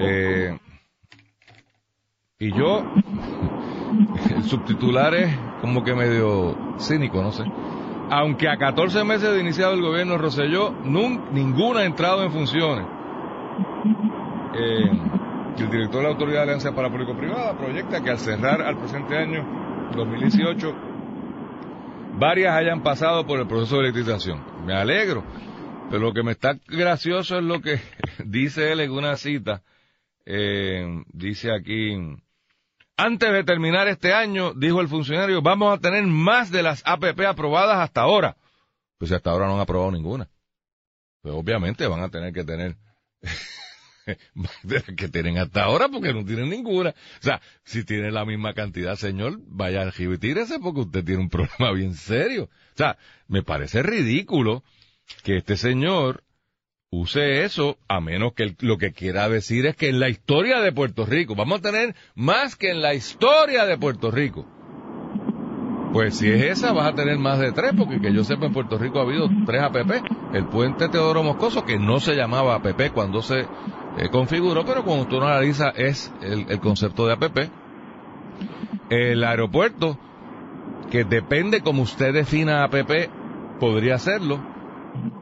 Eh, 0.00 0.58
Y 2.38 2.52
yo, 2.52 2.84
el 4.28 4.42
subtitular 4.42 5.14
es 5.14 5.34
como 5.62 5.82
que 5.82 5.94
medio 5.94 6.54
cínico, 6.78 7.22
no 7.22 7.32
sé. 7.32 7.44
Aunque 8.10 8.46
a 8.46 8.58
14 8.58 9.04
meses 9.04 9.32
de 9.32 9.40
iniciado 9.40 9.72
el 9.72 9.80
gobierno 9.80 10.18
Roselló, 10.18 10.74
ninguna 10.84 11.80
ha 11.80 11.84
entrado 11.86 12.22
en 12.24 12.30
funciones. 12.30 12.84
Eh, 14.54 14.90
el 15.56 15.70
director 15.70 16.00
de 16.00 16.02
la 16.02 16.08
Autoridad 16.10 16.40
de 16.40 16.42
Alianza 16.42 16.74
para 16.74 16.90
Público-Privada 16.90 17.56
proyecta 17.56 18.02
que 18.02 18.10
al 18.10 18.18
cerrar 18.18 18.60
al 18.60 18.76
presente 18.76 19.16
año 19.16 19.42
2018, 19.96 20.74
varias 22.18 22.54
hayan 22.54 22.82
pasado 22.82 23.26
por 23.26 23.38
el 23.40 23.46
proceso 23.46 23.76
de 23.76 23.88
electrización. 23.88 24.42
Me 24.64 24.74
alegro, 24.74 25.24
pero 25.90 26.02
lo 26.02 26.12
que 26.12 26.22
me 26.22 26.32
está 26.32 26.58
gracioso 26.66 27.38
es 27.38 27.44
lo 27.44 27.60
que 27.60 27.80
dice 28.24 28.72
él 28.72 28.80
en 28.80 28.90
una 28.90 29.16
cita. 29.16 29.62
Eh, 30.24 31.04
dice 31.12 31.52
aquí, 31.52 31.94
antes 32.96 33.32
de 33.32 33.44
terminar 33.44 33.88
este 33.88 34.12
año, 34.12 34.54
dijo 34.54 34.80
el 34.80 34.88
funcionario, 34.88 35.42
vamos 35.42 35.76
a 35.76 35.80
tener 35.80 36.04
más 36.04 36.50
de 36.50 36.62
las 36.62 36.82
APP 36.84 37.20
aprobadas 37.26 37.78
hasta 37.78 38.00
ahora. 38.00 38.36
Pues 38.98 39.12
hasta 39.12 39.30
ahora 39.30 39.46
no 39.46 39.54
han 39.54 39.60
aprobado 39.60 39.92
ninguna. 39.92 40.28
Pues 41.20 41.34
obviamente 41.34 41.86
van 41.86 42.00
a 42.00 42.08
tener 42.08 42.32
que 42.32 42.44
tener 42.44 42.76
que 44.96 45.08
tienen 45.08 45.38
hasta 45.38 45.64
ahora 45.64 45.88
porque 45.88 46.12
no 46.12 46.24
tienen 46.24 46.48
ninguna. 46.48 46.90
O 46.90 47.22
sea, 47.22 47.40
si 47.64 47.84
tienen 47.84 48.14
la 48.14 48.24
misma 48.24 48.54
cantidad, 48.54 48.94
señor, 48.96 49.40
vaya 49.48 49.82
al 49.82 49.92
y 49.96 50.18
tírese 50.18 50.58
porque 50.60 50.80
usted 50.80 51.04
tiene 51.04 51.22
un 51.22 51.28
problema 51.30 51.72
bien 51.72 51.94
serio. 51.94 52.44
O 52.44 52.76
sea, 52.76 52.96
me 53.28 53.42
parece 53.42 53.82
ridículo 53.82 54.62
que 55.22 55.36
este 55.38 55.56
señor 55.56 56.22
use 56.90 57.44
eso, 57.44 57.78
a 57.88 58.00
menos 58.00 58.32
que 58.34 58.54
lo 58.60 58.78
que 58.78 58.92
quiera 58.92 59.28
decir 59.28 59.66
es 59.66 59.76
que 59.76 59.88
en 59.88 59.98
la 59.98 60.08
historia 60.08 60.60
de 60.60 60.72
Puerto 60.72 61.04
Rico, 61.04 61.34
vamos 61.34 61.58
a 61.58 61.62
tener 61.62 61.94
más 62.14 62.56
que 62.56 62.70
en 62.70 62.80
la 62.80 62.94
historia 62.94 63.66
de 63.66 63.76
Puerto 63.76 64.10
Rico. 64.10 64.46
Pues 65.92 66.18
si 66.18 66.28
es 66.28 66.42
esa, 66.42 66.72
vas 66.72 66.92
a 66.92 66.94
tener 66.94 67.18
más 67.18 67.38
de 67.38 67.52
tres, 67.52 67.72
porque 67.76 68.00
que 68.00 68.12
yo 68.12 68.22
sepa 68.22 68.46
en 68.46 68.52
Puerto 68.52 68.78
Rico 68.78 68.98
ha 68.98 69.02
habido 69.02 69.28
tres 69.46 69.62
APP. 69.62 70.04
El 70.34 70.46
puente 70.46 70.88
Teodoro 70.88 71.22
Moscoso, 71.22 71.64
que 71.64 71.78
no 71.78 72.00
se 72.00 72.14
llamaba 72.14 72.56
APP 72.56 72.92
cuando 72.92 73.22
se 73.22 73.46
eh, 73.98 74.10
configuró, 74.10 74.64
pero 74.64 74.84
cuando 74.84 75.04
usted 75.04 75.16
lo 75.16 75.26
analiza 75.26 75.70
es 75.70 76.12
el, 76.20 76.46
el 76.50 76.60
concepto 76.60 77.06
de 77.06 77.14
APP. 77.14 77.38
El 78.90 79.24
aeropuerto, 79.24 79.98
que 80.90 81.04
depende 81.04 81.62
como 81.62 81.82
usted 81.82 82.12
defina 82.12 82.64
APP, 82.64 83.10
podría 83.58 83.94
hacerlo. 83.94 84.38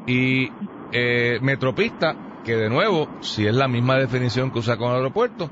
Y 0.07 0.51
eh, 0.93 1.39
Metropista, 1.41 2.17
que 2.45 2.57
de 2.57 2.69
nuevo, 2.69 3.09
si 3.21 3.47
es 3.47 3.55
la 3.55 3.69
misma 3.69 3.97
definición 3.97 4.51
que 4.51 4.59
usa 4.59 4.77
con 4.77 4.91
el 4.91 4.97
aeropuerto, 4.97 5.51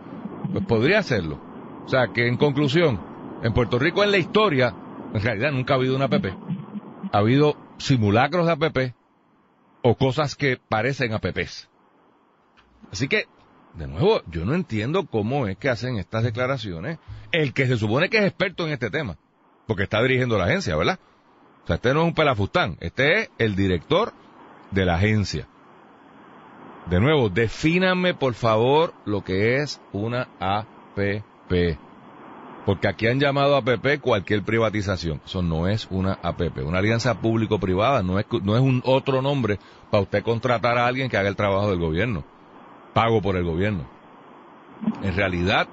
pues 0.52 0.64
podría 0.66 0.98
hacerlo. 0.98 1.38
O 1.84 1.88
sea, 1.88 2.08
que 2.12 2.26
en 2.26 2.36
conclusión, 2.36 3.00
en 3.42 3.52
Puerto 3.52 3.78
Rico 3.78 4.02
en 4.04 4.10
la 4.10 4.18
historia, 4.18 4.74
en 5.14 5.22
realidad 5.22 5.52
nunca 5.52 5.74
ha 5.74 5.76
habido 5.76 5.96
una 5.96 6.06
APP. 6.06 6.26
Ha 7.12 7.18
habido 7.18 7.56
simulacros 7.78 8.46
de 8.46 8.52
APP 8.52 8.94
o 9.82 9.96
cosas 9.96 10.36
que 10.36 10.58
parecen 10.68 11.12
APPs. 11.12 11.71
Así 12.90 13.08
que, 13.08 13.26
de 13.74 13.86
nuevo, 13.86 14.22
yo 14.30 14.44
no 14.44 14.54
entiendo 14.54 15.06
cómo 15.06 15.46
es 15.46 15.56
que 15.56 15.68
hacen 15.68 15.96
estas 15.96 16.24
declaraciones 16.24 16.98
el 17.30 17.52
que 17.54 17.66
se 17.66 17.76
supone 17.76 18.10
que 18.10 18.18
es 18.18 18.24
experto 18.24 18.66
en 18.66 18.72
este 18.72 18.90
tema, 18.90 19.16
porque 19.66 19.84
está 19.84 20.02
dirigiendo 20.02 20.36
la 20.36 20.44
agencia, 20.44 20.76
¿verdad? 20.76 20.98
O 21.64 21.66
sea, 21.66 21.76
este 21.76 21.94
no 21.94 22.00
es 22.00 22.06
un 22.06 22.14
pelafustán, 22.14 22.76
este 22.80 23.20
es 23.20 23.30
el 23.38 23.54
director 23.54 24.12
de 24.70 24.84
la 24.84 24.96
agencia. 24.96 25.48
De 26.86 26.98
nuevo, 27.00 27.28
defínanme 27.28 28.14
por 28.14 28.34
favor 28.34 28.92
lo 29.04 29.22
que 29.22 29.56
es 29.56 29.80
una 29.92 30.28
APP. 30.40 31.78
Porque 32.66 32.88
aquí 32.88 33.08
han 33.08 33.20
llamado 33.20 33.56
APP 33.56 34.00
cualquier 34.00 34.42
privatización. 34.42 35.20
Eso 35.24 35.42
no 35.42 35.68
es 35.68 35.86
una 35.90 36.18
APP. 36.22 36.58
Una 36.64 36.78
alianza 36.78 37.20
público-privada 37.20 38.02
no 38.02 38.18
es, 38.18 38.26
no 38.42 38.56
es 38.56 38.62
un 38.62 38.82
otro 38.84 39.20
nombre 39.20 39.58
para 39.90 40.02
usted 40.02 40.22
contratar 40.22 40.78
a 40.78 40.86
alguien 40.86 41.08
que 41.08 41.16
haga 41.16 41.28
el 41.28 41.36
trabajo 41.36 41.70
del 41.70 41.78
gobierno. 41.78 42.24
Pago 42.92 43.22
por 43.22 43.36
el 43.36 43.44
gobierno. 43.44 43.84
En 45.02 45.14
realidad, 45.14 45.68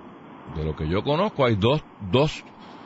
de 0.56 0.64
lo 0.64 0.76
que 0.76 0.88
yo 0.88 1.04
conozco, 1.04 1.46
hay 1.46 1.56
dos, 1.56 1.84
dos 2.12 2.44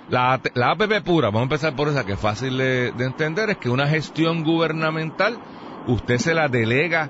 la, 0.10 0.40
la, 0.54 0.72
APP 0.72 1.04
pura, 1.04 1.28
vamos 1.28 1.42
a 1.42 1.44
empezar 1.44 1.76
por 1.76 1.88
esa 1.88 2.06
que 2.06 2.14
es 2.14 2.20
fácil 2.20 2.58
de, 2.58 2.92
de, 2.92 3.06
entender, 3.06 3.50
es 3.50 3.58
que 3.58 3.70
una 3.70 3.88
gestión 3.88 4.44
gubernamental 4.44 5.38
usted 5.88 6.18
se 6.18 6.34
la 6.34 6.50
delega 6.50 7.10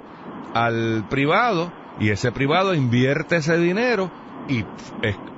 al 0.53 1.05
privado 1.09 1.71
y 1.99 2.09
ese 2.09 2.31
privado 2.31 2.73
invierte 2.73 3.37
ese 3.37 3.57
dinero 3.57 4.11
y 4.47 4.63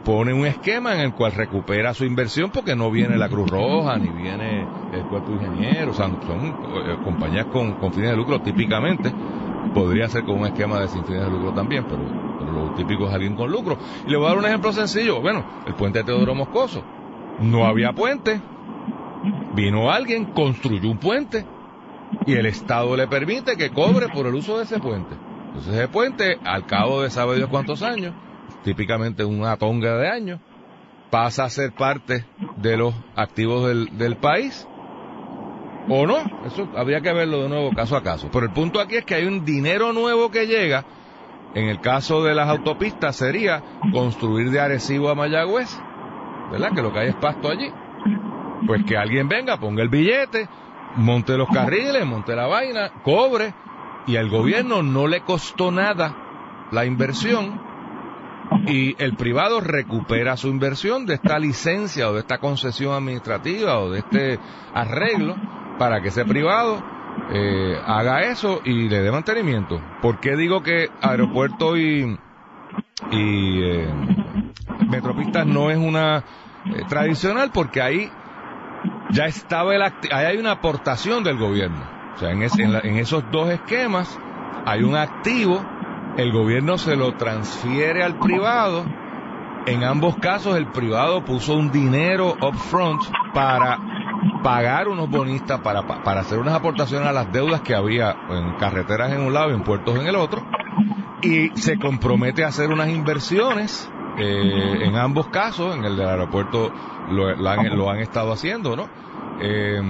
pone 0.03 0.33
un 0.33 0.45
esquema 0.45 0.95
en 0.95 1.01
el 1.01 1.13
cual 1.13 1.33
recupera 1.33 1.93
su 1.93 2.05
inversión 2.05 2.51
porque 2.51 2.75
no 2.75 2.91
viene 2.91 3.17
la 3.17 3.29
Cruz 3.29 3.49
Roja 3.49 3.97
ni 3.97 4.09
viene 4.09 4.65
el 4.93 5.03
cuerpo 5.03 5.31
de 5.31 5.45
ingenieros, 5.45 5.99
o 5.99 6.01
son 6.01 6.13
eh, 6.13 6.97
compañías 7.03 7.45
con, 7.47 7.73
con, 7.73 7.93
fines 7.93 8.11
de 8.11 8.17
lucro 8.17 8.41
típicamente, 8.41 9.11
podría 9.73 10.07
ser 10.07 10.23
con 10.23 10.39
un 10.39 10.47
esquema 10.47 10.79
de 10.79 10.87
sin 10.87 11.03
fines 11.05 11.23
de 11.23 11.29
lucro 11.29 11.53
también, 11.53 11.85
pero, 11.85 12.01
lo 12.51 12.73
típico 12.75 13.07
es 13.07 13.13
alguien 13.13 13.35
con 13.35 13.51
lucro. 13.51 13.77
Y 14.05 14.11
le 14.11 14.17
voy 14.17 14.27
a 14.27 14.29
dar 14.29 14.37
un 14.37 14.45
ejemplo 14.45 14.71
sencillo, 14.71 15.21
bueno, 15.21 15.43
el 15.65 15.73
puente 15.73 15.99
de 15.99 16.05
Teodoro 16.05 16.35
Moscoso, 16.35 16.83
no 17.39 17.65
había 17.65 17.93
puente, 17.93 18.41
vino 19.53 19.91
alguien, 19.91 20.25
construyó 20.25 20.89
un 20.89 20.97
puente, 20.97 21.45
y 22.25 22.33
el 22.33 22.45
Estado 22.45 22.95
le 22.95 23.07
permite 23.07 23.57
que 23.57 23.71
cobre 23.71 24.07
por 24.09 24.27
el 24.27 24.35
uso 24.35 24.57
de 24.57 24.63
ese 24.63 24.79
puente. 24.79 25.15
Entonces 25.47 25.73
ese 25.73 25.87
puente, 25.87 26.37
al 26.43 26.65
cabo 26.65 27.01
de 27.01 27.09
sabe 27.09 27.37
Dios 27.37 27.49
cuántos 27.49 27.81
años, 27.81 28.13
típicamente 28.63 29.23
una 29.23 29.57
tonga 29.57 29.97
de 29.97 30.09
años, 30.09 30.39
pasa 31.09 31.45
a 31.45 31.49
ser 31.49 31.71
parte 31.71 32.25
de 32.57 32.77
los 32.77 32.93
activos 33.15 33.67
del, 33.67 33.97
del 33.97 34.17
país. 34.17 34.67
¿O 35.87 36.07
no? 36.07 36.17
Eso 36.45 36.67
habría 36.75 37.01
que 37.01 37.13
verlo 37.13 37.43
de 37.43 37.49
nuevo 37.49 37.71
caso 37.71 37.95
a 37.95 38.01
caso. 38.01 38.29
Pero 38.31 38.45
el 38.45 38.51
punto 38.51 38.79
aquí 38.79 38.95
es 38.95 39.05
que 39.05 39.15
hay 39.15 39.25
un 39.25 39.45
dinero 39.45 39.93
nuevo 39.93 40.31
que 40.31 40.47
llega. 40.47 40.83
En 41.53 41.69
el 41.69 41.79
caso 41.79 42.23
de 42.23 42.33
las 42.33 42.49
autopistas 42.49 43.15
sería 43.15 43.63
construir 43.93 44.49
de 44.51 44.59
Arecibo 44.59 45.09
a 45.09 45.15
Mayagüez, 45.15 45.79
¿verdad? 46.51 46.71
Que 46.73 46.81
lo 46.81 46.91
que 46.91 46.99
hay 46.99 47.07
es 47.09 47.15
pasto 47.15 47.49
allí. 47.49 47.71
Pues 48.67 48.83
que 48.83 48.97
alguien 48.97 49.29
venga, 49.29 49.57
ponga 49.57 49.83
el 49.83 49.89
billete, 49.89 50.49
monte 50.97 51.37
los 51.37 51.47
carriles, 51.49 52.05
monte 52.05 52.35
la 52.35 52.47
vaina, 52.47 52.91
cobre, 53.03 53.53
y 54.07 54.17
al 54.17 54.29
gobierno 54.29 54.83
no 54.83 55.07
le 55.07 55.21
costó 55.21 55.71
nada 55.71 56.15
la 56.71 56.85
inversión 56.85 57.59
y 58.67 59.01
el 59.01 59.15
privado 59.15 59.61
recupera 59.61 60.37
su 60.37 60.47
inversión 60.47 61.05
de 61.05 61.15
esta 61.15 61.39
licencia 61.39 62.09
o 62.09 62.13
de 62.13 62.19
esta 62.19 62.39
concesión 62.39 62.93
administrativa 62.93 63.79
o 63.79 63.91
de 63.91 63.99
este 63.99 64.39
arreglo 64.73 65.35
para 65.77 66.01
que 66.01 66.09
ese 66.09 66.25
privado 66.25 66.83
eh, 67.31 67.79
haga 67.85 68.21
eso 68.21 68.61
y 68.63 68.87
le 68.89 69.01
dé 69.01 69.11
mantenimiento. 69.11 69.81
¿Por 70.01 70.19
qué 70.19 70.35
digo 70.35 70.61
que 70.61 70.89
aeropuerto 71.01 71.77
y, 71.77 72.17
y 73.11 73.63
eh, 73.63 73.87
metropistas 74.87 75.45
no 75.45 75.71
es 75.71 75.77
una 75.77 76.17
eh, 76.65 76.83
tradicional? 76.87 77.51
Porque 77.53 77.81
ahí 77.81 78.11
ya 79.09 79.25
estaba 79.25 79.75
el 79.75 79.81
ahí 79.81 80.25
hay 80.25 80.37
una 80.37 80.51
aportación 80.51 81.23
del 81.23 81.37
gobierno. 81.37 81.95
O 82.15 82.19
sea, 82.19 82.31
en, 82.31 82.43
en, 82.43 82.97
esos 82.97 83.23
dos 83.31 83.49
esquemas 83.49 84.19
hay 84.65 84.83
un 84.83 84.95
activo, 84.95 85.65
el 86.17 86.31
gobierno 86.31 86.77
se 86.77 86.95
lo 86.95 87.15
transfiere 87.15 88.03
al 88.03 88.19
privado. 88.19 88.85
En 89.65 89.83
ambos 89.83 90.15
casos 90.17 90.57
el 90.57 90.67
privado 90.67 91.25
puso 91.25 91.55
un 91.55 91.71
dinero 91.71 92.37
upfront 92.39 93.01
para 93.33 93.94
pagar 94.43 94.87
unos 94.87 95.09
bonistas, 95.09 95.59
para, 95.61 95.85
para 95.85 96.21
hacer 96.21 96.39
unas 96.39 96.53
aportaciones 96.53 97.07
a 97.07 97.13
las 97.13 97.31
deudas 97.31 97.61
que 97.61 97.75
había 97.75 98.15
en 98.29 98.53
carreteras 98.57 99.11
en 99.11 99.21
un 99.21 99.33
lado 99.33 99.51
y 99.51 99.53
en 99.53 99.63
puertos 99.63 99.99
en 99.99 100.07
el 100.07 100.15
otro. 100.15 100.43
Y 101.21 101.49
se 101.55 101.77
compromete 101.79 102.43
a 102.43 102.47
hacer 102.47 102.69
unas 102.69 102.89
inversiones 102.89 103.89
eh, 104.17 104.85
en 104.85 104.95
ambos 104.95 105.27
casos, 105.27 105.75
en 105.75 105.83
el 105.83 105.97
del 105.97 106.07
aeropuerto 106.07 106.71
lo, 107.09 107.27
han, 107.49 107.77
lo 107.77 107.89
han 107.89 107.99
estado 107.99 108.31
haciendo, 108.31 108.75
¿no? 108.75 108.87
Eh, 109.41 109.81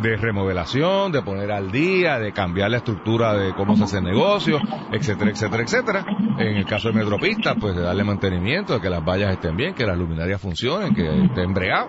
de 0.00 0.16
remodelación, 0.16 1.10
de 1.10 1.22
poner 1.22 1.50
al 1.50 1.72
día, 1.72 2.20
de 2.20 2.32
cambiar 2.32 2.70
la 2.70 2.76
estructura 2.76 3.34
de 3.34 3.52
cómo 3.54 3.76
se 3.76 3.84
hace 3.84 3.98
el 3.98 4.04
negocio, 4.04 4.60
etcétera, 4.92 5.30
etcétera, 5.30 5.62
etcétera. 5.62 6.06
En 6.38 6.56
el 6.56 6.64
caso 6.64 6.88
de 6.88 6.94
Metropista, 6.94 7.56
pues 7.56 7.74
de 7.74 7.82
darle 7.82 8.04
mantenimiento, 8.04 8.74
de 8.74 8.80
que 8.80 8.90
las 8.90 9.04
vallas 9.04 9.32
estén 9.32 9.56
bien, 9.56 9.74
que 9.74 9.84
las 9.84 9.98
luminarias 9.98 10.40
funcionen, 10.40 10.94
que 10.94 11.24
esté 11.24 11.42
embreado. 11.42 11.88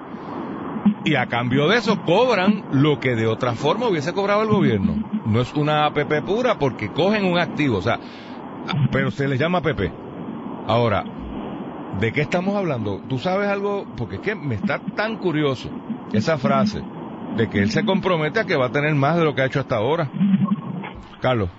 Y 1.04 1.16
a 1.16 1.28
cambio 1.28 1.68
de 1.68 1.78
eso 1.78 2.02
cobran 2.06 2.64
lo 2.72 3.00
que 3.00 3.16
de 3.16 3.28
otra 3.28 3.54
forma 3.54 3.88
hubiese 3.88 4.14
cobrado 4.14 4.44
el 4.44 4.50
gobierno. 4.50 4.96
No 5.26 5.42
es 5.42 5.54
una 5.54 5.86
APP 5.86 6.26
pura 6.26 6.60
porque 6.60 6.90
cogen 6.90 7.26
un 7.26 7.40
activo, 7.40 7.78
o 7.78 7.82
sea, 7.82 8.00
pero 8.92 9.12
se 9.12 9.28
les 9.28 9.40
llama 9.40 9.60
APP. 9.60 9.92
Ahora, 10.68 11.04
¿De 12.00 12.12
qué 12.12 12.22
estamos 12.22 12.56
hablando? 12.56 13.02
¿Tú 13.10 13.18
sabes 13.18 13.48
algo? 13.48 13.86
Porque 13.98 14.18
es 14.18 14.22
que 14.22 14.36
me 14.36 14.54
está 14.54 14.80
tan 14.96 15.18
curioso 15.18 15.72
esa 16.14 16.38
frase 16.38 16.84
de 17.36 17.50
que 17.50 17.58
él 17.58 17.72
se 17.72 17.86
compromete 17.86 18.40
a 18.40 18.46
que 18.46 18.56
va 18.56 18.68
a 18.68 18.72
tener 18.72 18.94
más 18.94 19.18
de 19.18 19.24
lo 19.24 19.34
que 19.34 19.42
ha 19.42 19.46
hecho 19.46 19.62
hasta 19.62 19.78
ahora. 19.78 20.08
Carlos. 21.22 21.50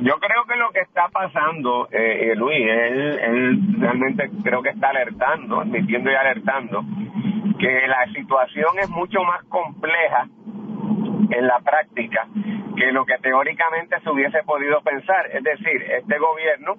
Yo 0.00 0.14
creo 0.18 0.44
que 0.46 0.56
lo 0.56 0.70
que 0.72 0.80
está 0.80 1.08
pasando, 1.08 1.88
eh, 1.90 2.34
Luis, 2.36 2.60
él, 2.60 3.18
él 3.18 3.60
realmente 3.78 4.30
creo 4.42 4.60
que 4.60 4.70
está 4.70 4.90
alertando, 4.90 5.60
admitiendo 5.60 6.10
y 6.10 6.14
alertando, 6.14 6.84
que 7.62 7.86
la 7.86 8.04
situación 8.12 8.76
es 8.80 8.90
mucho 8.90 9.22
más 9.22 9.44
compleja 9.44 10.26
en 11.30 11.46
la 11.46 11.60
práctica 11.60 12.26
que 12.76 12.90
lo 12.90 13.06
que 13.06 13.18
teóricamente 13.18 14.00
se 14.00 14.10
hubiese 14.10 14.42
podido 14.42 14.80
pensar. 14.80 15.26
Es 15.32 15.44
decir, 15.44 15.80
este 15.80 16.18
gobierno, 16.18 16.74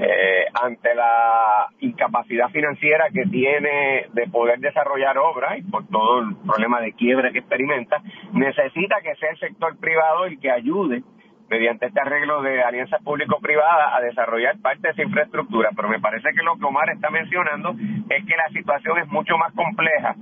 eh, 0.00 0.46
ante 0.62 0.94
la 0.94 1.66
incapacidad 1.80 2.48
financiera 2.48 3.10
que 3.12 3.26
tiene 3.26 4.06
de 4.14 4.26
poder 4.28 4.58
desarrollar 4.60 5.18
obras 5.18 5.58
y 5.58 5.62
por 5.64 5.86
todo 5.88 6.20
el 6.20 6.36
problema 6.46 6.80
de 6.80 6.94
quiebra 6.94 7.30
que 7.30 7.40
experimenta, 7.40 8.00
necesita 8.32 9.02
que 9.02 9.16
sea 9.16 9.30
el 9.32 9.38
sector 9.38 9.76
privado 9.78 10.24
el 10.24 10.40
que 10.40 10.50
ayude 10.50 11.02
mediante 11.48 11.86
este 11.86 12.00
arreglo 12.00 12.42
de 12.42 12.62
alianzas 12.62 13.02
público-privadas 13.02 13.94
a 13.94 14.00
desarrollar 14.00 14.58
parte 14.58 14.88
de 14.88 14.90
esa 14.90 15.02
infraestructura. 15.02 15.70
Pero 15.74 15.88
me 15.88 16.00
parece 16.00 16.30
que 16.34 16.42
lo 16.42 16.56
que 16.56 16.64
Omar 16.64 16.90
está 16.90 17.10
mencionando 17.10 17.74
es 18.08 18.24
que 18.24 18.36
la 18.36 18.48
situación 18.52 18.98
es 18.98 19.08
mucho 19.08 19.36
más 19.38 19.52
compleja 19.52 20.14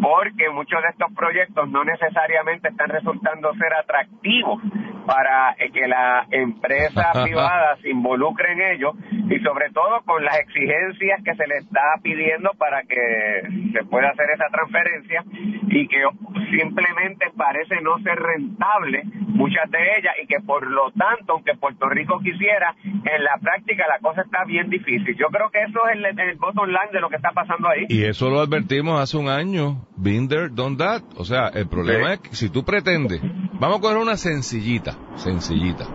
porque 0.00 0.50
muchos 0.50 0.82
de 0.82 0.88
estos 0.88 1.12
proyectos 1.14 1.68
no 1.70 1.84
necesariamente 1.84 2.68
están 2.68 2.88
resultando 2.88 3.54
ser 3.54 3.72
atractivos 3.74 4.60
para 5.06 5.54
que 5.72 5.88
la 5.88 6.26
empresa 6.30 7.12
privada 7.24 7.76
se 7.82 7.90
involucre 7.90 8.52
en 8.52 8.60
ello 8.74 8.92
y 9.30 9.38
sobre 9.40 9.70
todo 9.70 10.02
con 10.04 10.24
las 10.24 10.38
exigencias 10.38 11.22
que 11.24 11.34
se 11.34 11.46
le 11.46 11.58
está 11.58 11.82
pidiendo 12.02 12.50
para 12.58 12.82
que 12.82 13.42
se 13.72 13.84
pueda 13.84 14.10
hacer 14.10 14.26
esa 14.34 14.46
transferencia 14.50 15.24
y 15.68 15.88
que 15.88 16.02
simplemente 16.50 17.26
parece 17.36 17.80
no 17.82 17.98
ser 18.00 18.16
rentable 18.18 19.02
muchas 19.32 19.70
de 19.70 19.78
ellas 19.98 20.14
y 20.22 20.26
que 20.26 20.40
por 20.44 20.66
lo 20.66 20.90
tanto, 20.92 21.32
aunque 21.32 21.54
Puerto 21.54 21.88
Rico 21.88 22.18
quisiera, 22.20 22.74
en 22.84 23.24
la 23.24 23.38
práctica 23.40 23.84
la 23.88 23.98
cosa 23.98 24.22
está 24.22 24.44
bien 24.44 24.68
difícil. 24.70 25.16
Yo 25.16 25.26
creo 25.28 25.50
que 25.50 25.62
eso 25.62 25.80
es 25.88 25.96
el, 25.96 26.04
el 26.04 26.36
bottom 26.36 26.66
line 26.66 26.92
de 26.92 27.00
lo 27.00 27.08
que 27.08 27.16
está 27.16 27.30
pasando 27.30 27.68
ahí. 27.68 27.86
Y 27.88 28.04
eso 28.04 28.30
lo 28.30 28.40
advertimos 28.40 29.00
hace 29.00 29.16
un 29.16 29.28
año, 29.28 29.86
Binder, 29.96 30.52
don't 30.52 30.78
that. 30.78 31.02
O 31.16 31.24
sea, 31.24 31.48
el 31.48 31.68
problema 31.68 32.14
es 32.14 32.20
que 32.20 32.34
si 32.34 32.50
tú 32.50 32.64
pretendes, 32.64 33.20
vamos 33.62 33.78
a 33.78 33.80
coger 33.80 33.98
una 33.98 34.16
sencillita, 34.16 34.96
sencillita, 35.14 35.86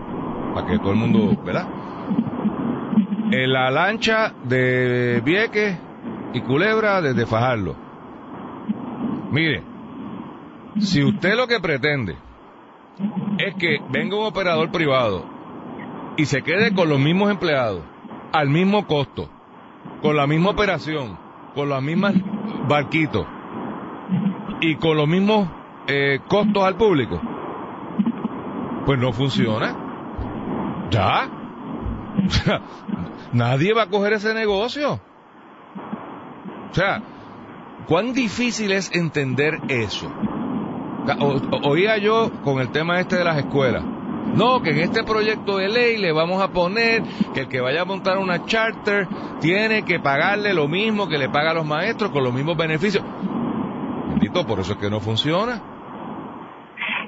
para 0.54 0.66
que 0.66 0.78
todo 0.78 0.92
el 0.92 0.96
mundo, 0.96 1.36
¿verdad? 1.44 1.68
En 3.30 3.52
la 3.52 3.70
lancha 3.70 4.32
de 4.44 5.20
Vieques 5.22 5.76
y 6.32 6.40
Culebra 6.40 7.02
desde 7.02 7.26
Fajarlo. 7.26 7.76
Mire, 9.30 9.62
si 10.78 11.04
usted 11.04 11.36
lo 11.36 11.46
que 11.46 11.60
pretende 11.60 12.16
es 13.36 13.54
que 13.56 13.80
venga 13.90 14.16
un 14.16 14.24
operador 14.24 14.70
privado 14.70 15.26
y 16.16 16.24
se 16.24 16.40
quede 16.40 16.74
con 16.74 16.88
los 16.88 16.98
mismos 16.98 17.30
empleados, 17.30 17.82
al 18.32 18.48
mismo 18.48 18.86
costo, 18.86 19.28
con 20.00 20.16
la 20.16 20.26
misma 20.26 20.50
operación, 20.50 21.18
con 21.54 21.68
las 21.68 21.82
mismas 21.82 22.14
barquitos 22.66 23.26
y 24.62 24.76
con 24.76 24.96
los 24.96 25.06
mismos 25.06 25.50
eh, 25.86 26.20
costos 26.28 26.64
al 26.64 26.76
público, 26.76 27.20
pues 28.88 28.98
no 28.98 29.12
funciona. 29.12 29.76
Ya. 30.90 31.28
Nadie 33.34 33.74
va 33.74 33.82
a 33.82 33.86
coger 33.90 34.14
ese 34.14 34.32
negocio. 34.32 34.98
O 36.70 36.74
sea, 36.74 37.02
¿cuán 37.86 38.14
difícil 38.14 38.72
es 38.72 38.90
entender 38.94 39.60
eso? 39.68 40.10
oía 41.64 41.98
yo 41.98 42.32
con 42.42 42.60
el 42.60 42.70
tema 42.70 42.98
este 42.98 43.16
de 43.16 43.24
las 43.24 43.36
escuelas. 43.36 43.84
No, 43.84 44.62
que 44.62 44.70
en 44.70 44.78
este 44.78 45.04
proyecto 45.04 45.58
de 45.58 45.68
ley 45.68 45.98
le 45.98 46.10
vamos 46.10 46.42
a 46.42 46.48
poner 46.48 47.02
que 47.34 47.40
el 47.40 47.48
que 47.48 47.60
vaya 47.60 47.82
a 47.82 47.84
montar 47.84 48.16
una 48.16 48.46
charter 48.46 49.06
tiene 49.38 49.84
que 49.84 50.00
pagarle 50.00 50.54
lo 50.54 50.66
mismo 50.66 51.10
que 51.10 51.18
le 51.18 51.28
paga 51.28 51.50
a 51.50 51.54
los 51.54 51.66
maestros 51.66 52.10
con 52.10 52.24
los 52.24 52.32
mismos 52.32 52.56
beneficios. 52.56 53.04
Bendito, 54.08 54.46
por 54.46 54.60
eso 54.60 54.72
es 54.72 54.78
que 54.78 54.88
no 54.88 54.98
funciona. 54.98 55.62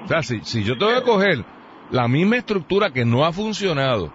O 0.03 0.07
sea, 0.07 0.21
si, 0.21 0.41
si 0.41 0.63
yo 0.63 0.77
tengo 0.77 0.93
que 0.93 1.01
coger 1.01 1.60
la 1.91 2.07
misma 2.07 2.37
estructura 2.37 2.91
que 2.91 3.05
no 3.05 3.25
ha 3.25 3.33
funcionado 3.33 4.11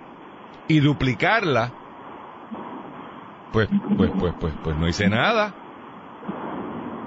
y 0.69 0.81
duplicarla, 0.81 1.73
pues, 3.53 3.69
pues, 3.97 4.11
pues, 4.19 4.35
pues, 4.41 4.55
pues 4.63 4.77
no 4.77 4.89
hice 4.89 5.09
nada. 5.09 5.55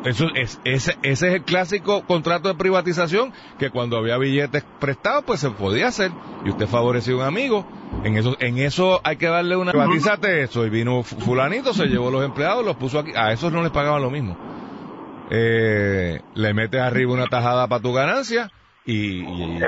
Eso 0.06 0.28
es, 0.34 0.62
ese, 0.64 0.98
ese 1.04 1.28
es 1.28 1.34
el 1.34 1.44
clásico 1.44 2.04
contrato 2.06 2.48
de 2.48 2.56
privatización 2.56 3.34
que 3.58 3.70
cuando 3.70 3.98
había 3.98 4.18
billetes 4.18 4.64
prestados, 4.80 5.26
pues 5.26 5.42
se 5.42 5.50
podía 5.50 5.88
hacer. 5.88 6.12
Y 6.46 6.52
usted 6.52 6.68
favoreció 6.68 7.16
a 7.16 7.18
un 7.18 7.24
amigo. 7.26 7.68
En 8.06 8.16
eso, 8.16 8.38
en 8.40 8.60
eso 8.60 9.02
hay 9.04 9.18
que 9.18 9.28
darle 9.28 9.58
una. 9.58 9.72
Privatízate 9.72 10.44
eso. 10.44 10.66
Y 10.66 10.70
vino 10.70 11.04
Fulanito, 11.04 11.74
se 11.74 11.88
llevó 11.88 12.12
los 12.12 12.24
empleados, 12.24 12.66
los 12.66 12.78
puso 12.78 13.00
aquí. 13.00 13.12
A 13.14 13.34
esos 13.34 13.52
no 13.52 13.62
les 13.62 13.72
pagaban 13.72 14.02
lo 14.02 14.10
mismo. 14.10 14.38
Eh, 15.32 16.22
le 16.34 16.54
metes 16.54 16.82
arriba 16.82 17.14
una 17.14 17.28
tajada 17.28 17.68
para 17.68 17.82
tu 17.82 17.92
ganancia 17.92 18.50
y, 18.86 19.20
y, 19.22 19.60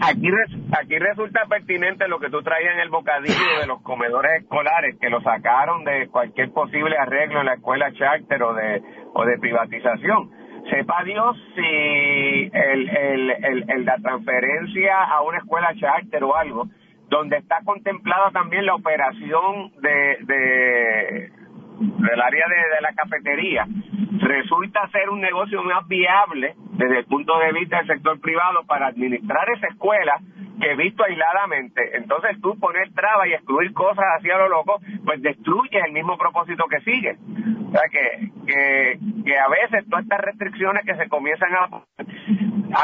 aquí, 0.00 0.28
aquí 0.72 0.98
resulta 0.98 1.40
pertinente 1.48 2.08
lo 2.08 2.20
que 2.20 2.30
tú 2.30 2.42
traías 2.42 2.74
en 2.74 2.80
el 2.80 2.88
bocadillo 2.88 3.60
de 3.60 3.66
los 3.66 3.82
comedores 3.82 4.42
escolares, 4.42 4.96
que 5.00 5.10
lo 5.10 5.20
sacaron 5.22 5.84
de 5.84 6.08
cualquier 6.08 6.52
posible 6.52 6.96
arreglo 6.96 7.40
en 7.40 7.46
la 7.46 7.54
escuela 7.54 7.92
charter 7.92 8.42
o 8.42 8.54
de, 8.54 8.82
o 9.12 9.24
de 9.24 9.38
privatización. 9.38 10.30
Sepa 10.70 11.02
Dios 11.04 11.36
si 11.54 12.50
el, 12.52 12.88
el, 12.88 13.30
el, 13.70 13.84
la 13.84 13.96
transferencia 13.96 15.02
a 15.04 15.22
una 15.22 15.38
escuela 15.38 15.74
charter 15.74 16.22
o 16.22 16.36
algo, 16.36 16.68
donde 17.08 17.38
está 17.38 17.60
contemplada 17.64 18.30
también 18.30 18.66
la 18.66 18.74
operación 18.76 19.72
de, 19.80 20.18
de 20.20 21.32
del 21.80 22.20
área 22.20 22.46
de 22.48 22.80
la 22.82 22.92
cafetería, 22.92 23.66
resulta 24.20 24.88
ser 24.88 25.08
un 25.08 25.20
negocio 25.20 25.62
más 25.62 25.86
viable 25.88 26.54
desde 26.72 26.98
el 26.98 27.04
punto 27.06 27.38
de 27.38 27.52
vista 27.52 27.78
del 27.78 27.86
sector 27.86 28.20
privado 28.20 28.64
para 28.66 28.86
administrar 28.86 29.48
esa 29.50 29.68
escuela 29.68 30.20
que 30.60 30.74
visto 30.76 31.02
aisladamente. 31.02 31.96
Entonces 31.96 32.40
tú 32.40 32.58
poner 32.58 32.92
trabas 32.92 33.28
y 33.28 33.32
excluir 33.32 33.72
cosas 33.72 34.04
así 34.18 34.30
a 34.30 34.38
lo 34.38 34.48
loco, 34.48 34.80
pues 35.04 35.22
destruyes 35.22 35.84
el 35.86 35.92
mismo 35.92 36.18
propósito 36.18 36.64
que 36.68 36.80
sigue. 36.80 37.16
O 37.68 37.72
sea 37.72 37.88
que, 37.90 38.28
que, 38.46 38.98
que 39.24 39.38
a 39.38 39.48
veces 39.48 39.88
todas 39.88 40.04
estas 40.04 40.20
restricciones 40.20 40.84
que 40.84 40.96
se 40.96 41.08
comienzan 41.08 41.54
a, 41.54 41.82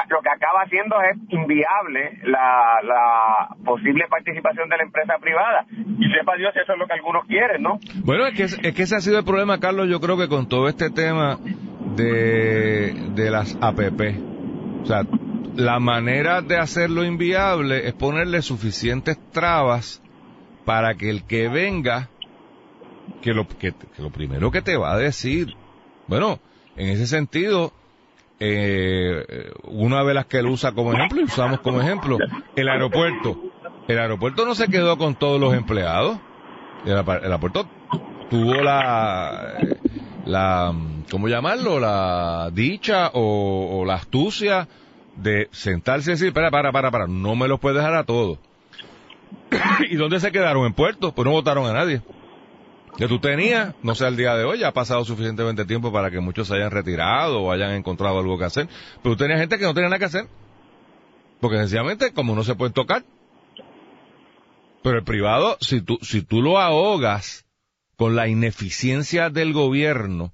lo 0.08 0.20
que 0.20 0.28
acaba 0.28 0.62
haciendo 0.62 0.96
es 1.00 1.16
inviable 1.28 2.18
la, 2.24 2.80
la 2.82 3.56
posible 3.64 4.06
participación 4.08 4.68
de 4.68 4.76
la 4.76 4.82
empresa 4.82 5.14
privada. 5.20 5.66
Y 5.70 6.10
sepa 6.12 6.36
Dios 6.36 6.54
eso 6.56 6.72
es 6.72 6.78
lo 6.78 6.86
que 6.86 6.94
algunos 6.94 7.24
quieren, 7.26 7.62
¿no? 7.62 7.78
Bueno, 8.04 8.26
es 8.26 8.34
que, 8.34 8.44
es 8.44 8.74
que 8.74 8.82
ese 8.82 8.96
ha 8.96 9.00
sido 9.00 9.18
el 9.18 9.24
problema, 9.24 9.60
Carlos, 9.60 9.88
yo 9.88 10.00
creo 10.00 10.16
que 10.16 10.28
con 10.28 10.48
todo 10.48 10.68
este 10.68 10.90
tema 10.90 11.38
de, 11.96 12.94
de 13.14 13.30
las 13.30 13.56
APP. 13.60 14.00
O 14.82 14.86
sea, 14.86 15.02
la 15.56 15.78
manera 15.80 16.42
de 16.42 16.58
hacerlo 16.58 17.04
inviable 17.04 17.88
es 17.88 17.94
ponerle 17.94 18.42
suficientes 18.42 19.18
trabas 19.32 20.02
para 20.64 20.94
que 20.94 21.10
el 21.10 21.24
que 21.24 21.48
venga, 21.48 22.10
que 23.22 23.32
lo, 23.32 23.46
que, 23.48 23.72
lo 23.98 24.10
primero 24.10 24.50
que 24.50 24.62
te 24.62 24.76
va 24.76 24.92
a 24.92 24.98
decir, 24.98 25.54
bueno, 26.08 26.40
en 26.76 26.88
ese 26.88 27.06
sentido, 27.06 27.72
eh, 28.38 29.50
una 29.64 30.04
de 30.04 30.14
las 30.14 30.26
que 30.26 30.38
él 30.38 30.46
usa 30.46 30.72
como 30.72 30.92
ejemplo, 30.92 31.20
y 31.20 31.24
usamos 31.24 31.60
como 31.60 31.80
ejemplo, 31.80 32.18
el 32.54 32.68
aeropuerto. 32.68 33.40
El 33.88 33.98
aeropuerto 33.98 34.44
no 34.44 34.54
se 34.54 34.68
quedó 34.68 34.98
con 34.98 35.14
todos 35.14 35.40
los 35.40 35.54
empleados. 35.54 36.18
El, 36.84 36.96
aeropuerto 36.96 37.68
tuvo 38.28 38.54
la, 38.54 39.54
la, 40.24 40.74
¿cómo 41.10 41.28
llamarlo? 41.28 41.80
La 41.80 42.50
dicha 42.52 43.10
o, 43.14 43.84
la 43.86 43.94
astucia 43.94 44.68
de 45.16 45.48
sentarse 45.52 46.10
y 46.10 46.14
decir, 46.14 46.32
para, 46.32 46.50
para, 46.50 46.72
para, 46.72 46.90
para, 46.90 47.06
no 47.06 47.36
me 47.36 47.48
los 47.48 47.58
puedes 47.58 47.78
dejar 47.78 47.94
a 47.94 48.04
todos. 48.04 48.38
¿Y 49.90 49.96
dónde 49.96 50.20
se 50.20 50.32
quedaron? 50.32 50.66
En 50.66 50.74
Puerto, 50.74 51.12
pues 51.12 51.24
no 51.24 51.32
votaron 51.32 51.66
a 51.66 51.72
nadie. 51.72 52.02
Que 52.96 53.08
tú 53.08 53.20
tenías, 53.20 53.74
no 53.82 53.94
sé 53.94 54.06
al 54.06 54.16
día 54.16 54.34
de 54.36 54.44
hoy, 54.44 54.58
ya 54.58 54.68
ha 54.68 54.72
pasado 54.72 55.04
suficientemente 55.04 55.66
tiempo 55.66 55.92
para 55.92 56.10
que 56.10 56.20
muchos 56.20 56.48
se 56.48 56.54
hayan 56.54 56.70
retirado 56.70 57.42
o 57.42 57.52
hayan 57.52 57.72
encontrado 57.72 58.18
algo 58.18 58.38
que 58.38 58.44
hacer, 58.44 58.68
pero 59.02 59.14
tú 59.14 59.24
tenías 59.24 59.40
gente 59.40 59.58
que 59.58 59.64
no 59.64 59.74
tenía 59.74 59.90
nada 59.90 59.98
que 59.98 60.06
hacer. 60.06 60.28
Porque 61.40 61.58
sencillamente, 61.58 62.12
como 62.12 62.34
no 62.34 62.42
se 62.42 62.54
pueden 62.54 62.72
tocar. 62.72 63.04
Pero 64.82 64.98
el 64.98 65.04
privado, 65.04 65.58
si 65.60 65.82
tú, 65.82 65.98
si 66.00 66.22
tú 66.22 66.40
lo 66.40 66.58
ahogas 66.58 67.44
con 67.96 68.16
la 68.16 68.28
ineficiencia 68.28 69.28
del 69.30 69.52
gobierno, 69.52 70.32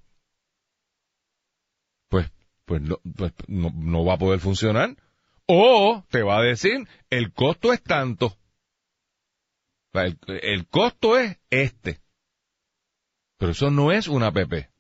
pues, 2.72 2.81
no, 2.81 3.01
pues 3.16 3.33
no, 3.48 4.05
va 4.05 4.14
a 4.14 4.18
poder 4.18 4.40
funcionar. 4.40 4.96
O 5.46 6.05
te 6.11 6.22
va 6.22 6.38
a 6.38 6.42
decir, 6.42 6.87
el 7.11 7.33
costo 7.33 7.72
es 7.72 7.83
tanto. 7.83 8.37
El 9.92 10.66
costo 10.68 11.18
es 11.18 11.38
este. 11.51 12.01
Pero 13.42 13.50
eso 13.50 13.72
no 13.72 13.90
es 13.90 14.07
una 14.07 14.31
PP. 14.31 14.70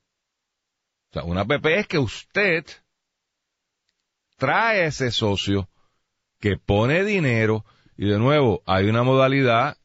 O 1.10 1.12
sea, 1.14 1.24
una 1.24 1.44
PP 1.44 1.80
es 1.80 1.88
que 1.88 1.98
usted 1.98 2.64
trae 4.36 4.86
ese 4.86 5.10
socio 5.10 5.68
que 6.38 6.58
pone 6.58 7.02
dinero 7.02 7.64
Y 7.96 8.06
de 8.06 8.20
nuevo, 8.20 8.62
hay 8.64 8.88
una 8.88 9.02
modalidad, 9.02 9.78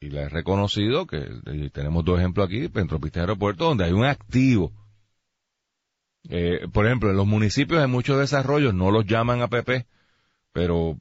y 0.00 0.08
la 0.08 0.22
he 0.22 0.28
reconocido, 0.30 1.06
que 1.06 1.28
tenemos 1.74 2.06
dos 2.06 2.20
ejemplos 2.20 2.46
aquí, 2.46 2.68
Pentropista 2.68 3.18
y 3.18 3.20
Aeropuerto, 3.20 3.66
donde 3.66 3.84
hay 3.84 3.92
un 3.92 4.06
activo. 4.06 4.72
Eh, 6.30 6.66
por 6.72 6.86
ejemplo, 6.86 7.10
en 7.10 7.18
los 7.18 7.26
municipios 7.26 7.84
en 7.84 7.90
muchos 7.90 8.18
desarrollos 8.18 8.72
no 8.72 8.90
los 8.90 9.04
llaman 9.04 9.42
APP, 9.42 9.86
pero 10.54 10.98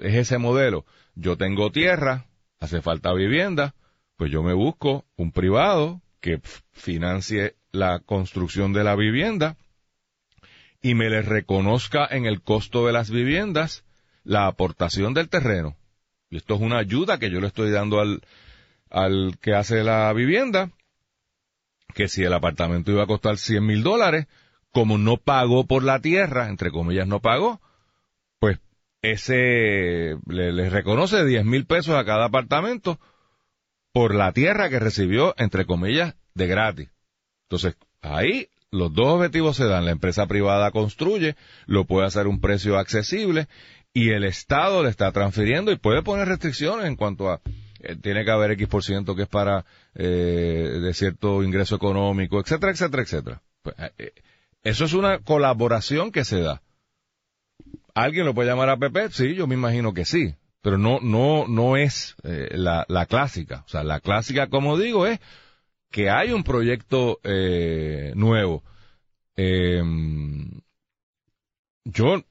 es 0.00 0.14
ese 0.14 0.38
modelo. 0.38 0.84
Yo 1.16 1.36
tengo 1.36 1.72
tierra, 1.72 2.28
hace 2.60 2.80
falta 2.82 3.12
vivienda, 3.14 3.74
pues 4.16 4.30
yo 4.30 4.44
me 4.44 4.52
busco 4.52 5.06
un 5.16 5.32
privado 5.32 6.02
que 6.20 6.40
financie 6.72 7.56
la 7.72 8.00
construcción 8.00 8.72
de 8.72 8.84
la 8.84 8.96
vivienda 8.96 9.56
y 10.80 10.94
me 10.94 11.10
le 11.10 11.22
reconozca 11.22 12.06
en 12.10 12.26
el 12.26 12.42
costo 12.42 12.86
de 12.86 12.92
las 12.92 13.10
viviendas 13.10 13.84
la 14.24 14.46
aportación 14.46 15.14
del 15.14 15.28
terreno. 15.28 15.76
Y 16.30 16.36
esto 16.36 16.54
es 16.54 16.60
una 16.60 16.78
ayuda 16.78 17.18
que 17.18 17.30
yo 17.30 17.40
le 17.40 17.46
estoy 17.46 17.70
dando 17.70 18.00
al, 18.00 18.22
al 18.90 19.38
que 19.40 19.54
hace 19.54 19.82
la 19.82 20.12
vivienda, 20.12 20.70
que 21.94 22.08
si 22.08 22.22
el 22.22 22.32
apartamento 22.32 22.92
iba 22.92 23.04
a 23.04 23.06
costar 23.08 23.38
100 23.38 23.64
mil 23.64 23.82
dólares, 23.82 24.26
como 24.70 24.98
no 24.98 25.16
pagó 25.16 25.66
por 25.66 25.82
la 25.82 26.00
tierra, 26.00 26.48
entre 26.48 26.70
comillas 26.70 27.08
no 27.08 27.20
pagó, 27.20 27.60
pues 28.38 28.58
ese 29.02 30.16
le, 30.26 30.70
reconoce 30.70 31.24
10 31.24 31.44
mil 31.44 31.66
pesos 31.66 31.94
a 31.96 32.04
cada 32.04 32.26
apartamento 32.26 33.00
por 33.92 34.14
la 34.14 34.32
tierra 34.32 34.68
que 34.68 34.78
recibió, 34.78 35.34
entre 35.38 35.66
comillas, 35.66 36.14
de 36.34 36.46
gratis. 36.46 36.90
Entonces, 37.48 37.76
ahí 38.00 38.48
los 38.70 38.92
dos 38.92 39.06
objetivos 39.06 39.56
se 39.56 39.64
dan. 39.64 39.84
La 39.84 39.92
empresa 39.92 40.26
privada 40.26 40.70
construye, 40.70 41.36
lo 41.66 41.84
puede 41.84 42.06
hacer 42.06 42.26
a 42.26 42.28
un 42.28 42.40
precio 42.40 42.78
accesible 42.78 43.48
y 43.92 44.10
el 44.10 44.24
Estado 44.24 44.82
le 44.82 44.90
está 44.90 45.10
transfiriendo 45.12 45.72
y 45.72 45.76
puede 45.76 46.02
poner 46.02 46.28
restricciones 46.28 46.86
en 46.86 46.96
cuanto 46.96 47.30
a 47.30 47.40
eh, 47.80 47.96
tiene 47.96 48.24
que 48.24 48.30
haber 48.30 48.52
X 48.52 48.68
por 48.68 48.82
ciento 48.82 49.14
que 49.14 49.22
es 49.22 49.28
para 49.28 49.64
eh, 49.94 50.78
de 50.82 50.94
cierto 50.94 51.42
ingreso 51.42 51.76
económico, 51.76 52.40
etcétera, 52.40 52.72
etcétera, 52.72 53.02
etcétera. 53.02 53.42
Pues, 53.62 53.76
eh, 53.98 54.12
eso 54.62 54.84
es 54.84 54.92
una 54.92 55.20
colaboración 55.20 56.10
que 56.10 56.24
se 56.24 56.40
da. 56.40 56.62
¿Alguien 57.94 58.26
lo 58.26 58.34
puede 58.34 58.48
llamar 58.48 58.70
APP? 58.70 59.10
Sí, 59.10 59.34
yo 59.34 59.46
me 59.46 59.54
imagino 59.54 59.94
que 59.94 60.04
sí. 60.04 60.34
Pero 60.68 60.76
no, 60.76 61.00
no, 61.00 61.48
no 61.48 61.78
es 61.78 62.14
la, 62.22 62.84
la 62.88 63.06
clásica. 63.06 63.64
O 63.64 63.68
sea, 63.70 63.82
la 63.84 64.00
clásica, 64.00 64.48
como 64.48 64.76
digo, 64.76 65.06
es 65.06 65.18
que 65.90 66.10
hay 66.10 66.30
un 66.30 66.44
proyecto 66.44 67.20
eh, 67.24 68.12
nuevo. 68.14 68.62
Eh, 69.34 69.82
yo 71.84 72.22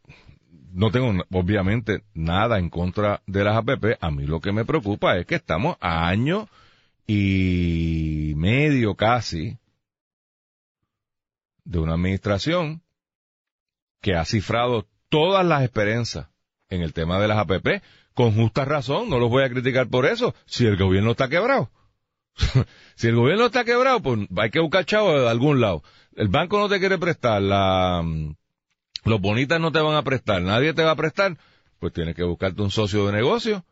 no 0.71 0.91
tengo 0.91 1.23
obviamente 1.31 2.03
nada 2.13 2.59
en 2.59 2.69
contra 2.69 3.23
de 3.25 3.43
las 3.43 3.57
APP. 3.57 3.97
A 4.01 4.11
mí 4.11 4.27
lo 4.27 4.39
que 4.39 4.51
me 4.51 4.65
preocupa 4.65 5.17
es 5.17 5.25
que 5.25 5.33
estamos 5.33 5.75
a 5.79 6.07
año 6.07 6.47
y 7.07 8.33
medio 8.35 8.93
casi 8.93 9.57
de 11.63 11.79
una 11.79 11.95
administración 11.95 12.83
que 13.99 14.13
ha 14.13 14.25
cifrado 14.25 14.85
todas 15.09 15.43
las 15.43 15.63
esperanzas 15.63 16.27
en 16.69 16.83
el 16.83 16.93
tema 16.93 17.19
de 17.19 17.29
las 17.29 17.39
APP 17.39 17.81
con 18.17 18.33
justa 18.33 18.65
razón. 18.65 19.11
No 19.11 19.19
los 19.19 19.29
voy 19.29 19.43
a 19.43 19.49
criticar 19.49 19.87
por 19.89 20.07
eso 20.07 20.33
si 20.47 20.65
el 20.65 20.75
gobierno 20.75 21.11
está 21.11 21.29
quebrado. 21.29 21.69
si 22.95 23.07
el 23.07 23.15
gobierno 23.15 23.45
está 23.45 23.63
quebrado, 23.63 24.01
pues 24.01 24.27
hay 24.35 24.49
que 24.49 24.59
buscar 24.59 24.85
chavos 24.85 25.21
de 25.21 25.29
algún 25.29 25.61
lado. 25.61 25.83
El 26.15 26.27
banco 26.27 26.57
no 26.57 26.67
te 26.67 26.79
quiere 26.79 26.97
prestar, 26.97 27.43
la, 27.43 28.01
mm, 28.03 28.33
los 29.05 29.21
bonitas 29.21 29.61
no 29.61 29.71
te 29.71 29.79
van 29.79 29.95
a 29.95 30.01
prestar, 30.01 30.41
nadie 30.41 30.73
te 30.73 30.83
va 30.83 30.91
a 30.91 30.95
prestar, 30.95 31.37
pues 31.77 31.93
tienes 31.93 32.15
que 32.15 32.23
buscarte 32.23 32.63
un 32.63 32.71
socio 32.71 33.05
de 33.05 33.13
negocio 33.13 33.63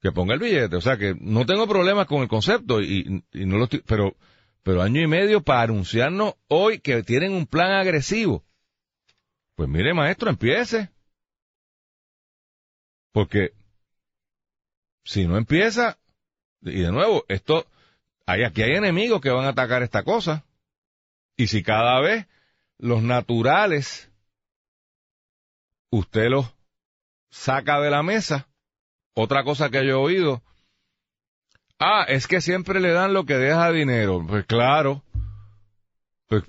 que 0.00 0.12
ponga 0.12 0.34
el 0.34 0.40
billete. 0.40 0.76
O 0.76 0.80
sea 0.80 0.96
que 0.96 1.16
no 1.20 1.44
tengo 1.44 1.66
problemas 1.66 2.06
con 2.06 2.22
el 2.22 2.28
concepto 2.28 2.80
y, 2.80 3.24
no 3.32 3.58
lo 3.58 3.64
estoy, 3.64 3.82
pero, 3.84 4.14
pero 4.62 4.80
año 4.80 5.02
y 5.02 5.08
medio 5.08 5.42
para 5.42 5.62
anunciarnos 5.62 6.34
hoy 6.46 6.78
que 6.78 7.02
tienen 7.02 7.32
un 7.32 7.46
plan 7.46 7.72
agresivo. 7.72 8.44
Pues 9.56 9.68
mire 9.68 9.92
maestro, 9.92 10.30
empiece. 10.30 10.88
Porque 13.10 13.57
si 15.04 15.26
no 15.26 15.36
empieza, 15.36 15.98
y 16.62 16.80
de 16.80 16.92
nuevo, 16.92 17.24
esto, 17.28 17.66
hay, 18.26 18.44
aquí 18.44 18.62
hay 18.62 18.72
enemigos 18.72 19.20
que 19.20 19.30
van 19.30 19.46
a 19.46 19.50
atacar 19.50 19.82
esta 19.82 20.02
cosa. 20.02 20.44
Y 21.36 21.46
si 21.46 21.62
cada 21.62 22.00
vez 22.00 22.26
los 22.78 23.02
naturales 23.02 24.10
usted 25.90 26.28
los 26.28 26.46
saca 27.30 27.80
de 27.80 27.90
la 27.90 28.02
mesa, 28.02 28.48
otra 29.14 29.44
cosa 29.44 29.70
que 29.70 29.86
yo 29.86 29.90
he 29.90 29.94
oído, 29.94 30.42
ah, 31.78 32.04
es 32.08 32.26
que 32.26 32.40
siempre 32.40 32.80
le 32.80 32.92
dan 32.92 33.14
lo 33.14 33.24
que 33.24 33.34
deja 33.34 33.70
dinero. 33.70 34.24
Pues 34.26 34.46
claro. 34.46 35.02
Pues, 36.26 36.44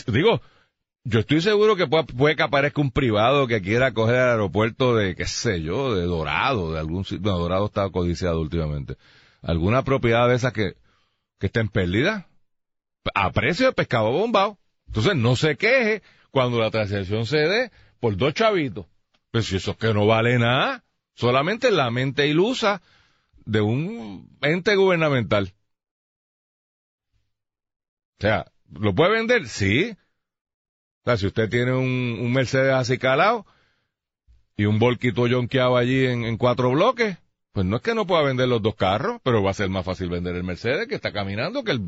digo, 0.06 0.40
yo 1.08 1.20
estoy 1.20 1.40
seguro 1.40 1.74
que 1.74 1.86
puede, 1.86 2.36
que 2.36 2.42
aparezca 2.42 2.82
un 2.82 2.90
privado 2.90 3.46
que 3.46 3.62
quiera 3.62 3.94
coger 3.94 4.16
el 4.16 4.30
aeropuerto 4.30 4.94
de, 4.94 5.14
qué 5.14 5.24
sé 5.24 5.62
yo, 5.62 5.94
de 5.94 6.02
Dorado, 6.04 6.72
de 6.72 6.78
algún 6.78 7.06
sitio. 7.06 7.32
No, 7.32 7.38
Dorado 7.38 7.66
está 7.66 7.88
codiciado 7.88 8.40
últimamente 8.40 8.96
alguna 9.40 9.84
propiedad 9.84 10.28
de 10.28 10.34
esas 10.34 10.52
que, 10.52 10.74
que 11.38 11.46
estén 11.46 11.68
pérdidas 11.68 12.26
a 13.14 13.32
precio 13.32 13.66
de 13.66 13.72
pescado 13.72 14.10
bombado. 14.12 14.58
Entonces 14.86 15.16
no 15.16 15.34
se 15.34 15.56
queje 15.56 16.02
cuando 16.30 16.60
la 16.60 16.70
transacción 16.70 17.24
se 17.24 17.38
dé 17.38 17.72
por 18.00 18.16
dos 18.16 18.34
chavitos. 18.34 18.84
Pero 19.30 19.42
si 19.42 19.56
eso 19.56 19.70
es 19.70 19.76
que 19.78 19.94
no 19.94 20.06
vale 20.06 20.38
nada, 20.38 20.84
solamente 21.14 21.70
la 21.70 21.90
mente 21.90 22.26
ilusa 22.26 22.82
de 23.46 23.62
un 23.62 24.36
ente 24.42 24.76
gubernamental. 24.76 25.54
O 28.18 28.20
sea, 28.20 28.52
¿lo 28.70 28.94
puede 28.94 29.12
vender? 29.12 29.48
Sí. 29.48 29.96
O 31.04 31.10
sea, 31.10 31.16
si 31.16 31.26
usted 31.26 31.48
tiene 31.48 31.72
un, 31.72 32.18
un 32.20 32.32
Mercedes 32.32 32.74
así 32.74 32.98
calado 32.98 33.46
y 34.56 34.64
un 34.64 34.78
volquito 34.78 35.26
yonqueado 35.26 35.76
allí 35.76 36.06
en, 36.06 36.24
en 36.24 36.36
cuatro 36.36 36.70
bloques, 36.70 37.16
pues 37.58 37.66
no 37.66 37.76
es 37.76 37.82
que 37.82 37.94
no 37.94 38.06
pueda 38.06 38.22
vender 38.22 38.46
los 38.48 38.62
dos 38.62 38.76
carros, 38.76 39.20
pero 39.24 39.42
va 39.42 39.50
a 39.50 39.54
ser 39.54 39.68
más 39.68 39.84
fácil 39.84 40.08
vender 40.10 40.36
el 40.36 40.44
Mercedes 40.44 40.86
que 40.86 40.94
está 40.94 41.12
caminando 41.12 41.64
que 41.64 41.72
el, 41.72 41.80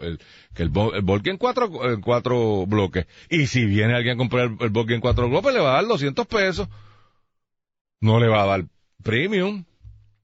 el, 0.00 0.18
que 0.54 0.62
el, 0.62 0.72
el 0.74 1.28
en 1.28 1.36
cuatro, 1.36 1.92
en 1.92 2.00
cuatro 2.00 2.64
bloques. 2.66 3.06
Y 3.28 3.46
si 3.46 3.66
viene 3.66 3.94
alguien 3.94 4.14
a 4.14 4.16
comprar 4.16 4.52
el, 4.58 4.72
el 4.74 4.92
en 4.92 5.00
cuatro 5.02 5.28
bloques, 5.28 5.52
le 5.52 5.60
va 5.60 5.72
a 5.72 5.74
dar 5.74 5.86
200 5.86 6.26
pesos. 6.26 6.68
No 8.00 8.18
le 8.18 8.28
va 8.28 8.44
a 8.44 8.46
dar 8.46 8.64
premium. 9.02 9.64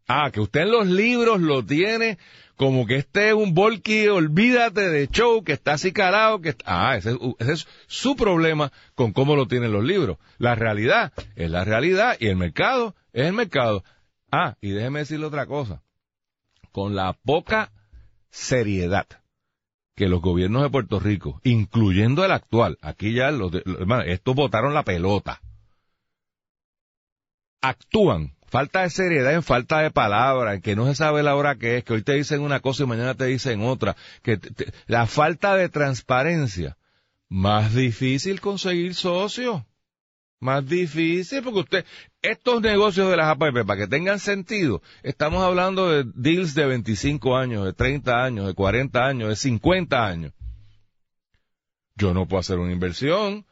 Ah, 0.09 0.31
que 0.33 0.41
usted 0.41 0.63
en 0.63 0.71
los 0.71 0.87
libros 0.87 1.41
lo 1.41 1.63
tiene 1.63 2.17
como 2.61 2.87
que 2.87 2.97
este 2.97 3.29
es 3.29 3.35
un 3.35 3.55
Volky, 3.55 4.09
olvídate 4.09 4.91
de 4.91 5.09
show, 5.09 5.43
que 5.43 5.55
está 5.55 5.73
así 5.73 5.95
calado, 5.95 6.43
que 6.43 6.55
ah, 6.67 6.95
ese, 6.95 7.17
es 7.39 7.67
su 7.87 8.17
problema 8.17 8.71
con 8.95 9.15
cómo 9.15 9.35
lo 9.35 9.49
tienen 9.49 9.73
los 9.73 9.83
libros. 9.83 10.19
La 10.37 10.57
realidad 10.57 11.15
es 11.37 11.51
la 11.51 11.65
realidad 11.65 12.19
y 12.21 12.27
el 12.27 12.37
mercado 12.37 12.95
es 13.15 13.29
el 13.29 13.33
mercado. 13.33 13.83
Ah, 14.31 14.59
y 14.61 14.73
déjeme 14.73 14.99
decirle 14.99 15.25
otra 15.25 15.47
cosa. 15.47 15.83
Con 16.71 16.95
la 16.95 17.15
poca 17.15 17.73
seriedad 18.29 19.07
que 19.95 20.11
los 20.11 20.21
gobiernos 20.21 20.63
de 20.63 20.69
Puerto 20.69 21.01
Rico, 21.01 21.41
incluyendo 21.45 22.27
el 22.27 22.31
actual, 22.31 22.77
aquí 22.83 23.15
ya 23.15 23.31
los, 23.31 23.55
hermanos, 23.55 24.05
estos 24.09 24.35
votaron 24.35 24.75
la 24.75 24.85
pelota, 24.85 25.41
actúan, 27.63 28.37
falta 28.51 28.83
de 28.83 28.91
seriedad 28.91 29.33
en 29.33 29.43
falta 29.43 29.81
de 29.81 29.91
palabra, 29.91 30.55
en 30.55 30.61
que 30.61 30.77
no 30.77 30.87
se 30.87 30.95
sabe 30.95 31.23
la 31.23 31.37
hora 31.37 31.57
que 31.57 31.79
es, 31.79 31.85
que 31.85 31.95
hoy 31.95 32.03
te 32.03 32.15
dicen 32.15 32.43
una 32.43 32.61
cosa 32.61 32.83
y 32.83 32.87
mañana 32.87 33.15
te 33.15 33.25
dicen 33.27 33.63
otra, 33.63 33.97
que 34.23 34.39
la 34.87 35.07
falta 35.07 35.57
de 35.57 35.69
transparencia, 35.69 36.77
más 37.29 37.75
difícil 37.75 38.41
conseguir 38.41 38.95
socios 38.95 39.63
más 40.41 40.67
difícil 40.67 41.43
porque 41.43 41.61
usted, 41.61 41.85
estos 42.23 42.63
negocios 42.63 43.11
de 43.11 43.17
las 43.17 43.29
APP, 43.29 43.65
para 43.67 43.81
que 43.81 43.87
tengan 43.87 44.19
sentido, 44.19 44.83
estamos 45.03 45.43
hablando 45.43 45.91
de 45.91 46.11
deals 46.15 46.55
de 46.55 46.67
25 46.67 47.37
años, 47.37 47.65
de 47.67 47.75
30 47.75 48.25
años, 48.25 48.47
de 48.47 48.55
40 48.55 49.07
años, 49.07 49.29
de 49.29 49.37
50 49.37 50.07
años. 50.07 50.33
Yo 51.95 52.15
no 52.15 52.27
puedo 52.27 52.41
hacer 52.41 52.59
una 52.59 52.73
inversión 52.73 53.45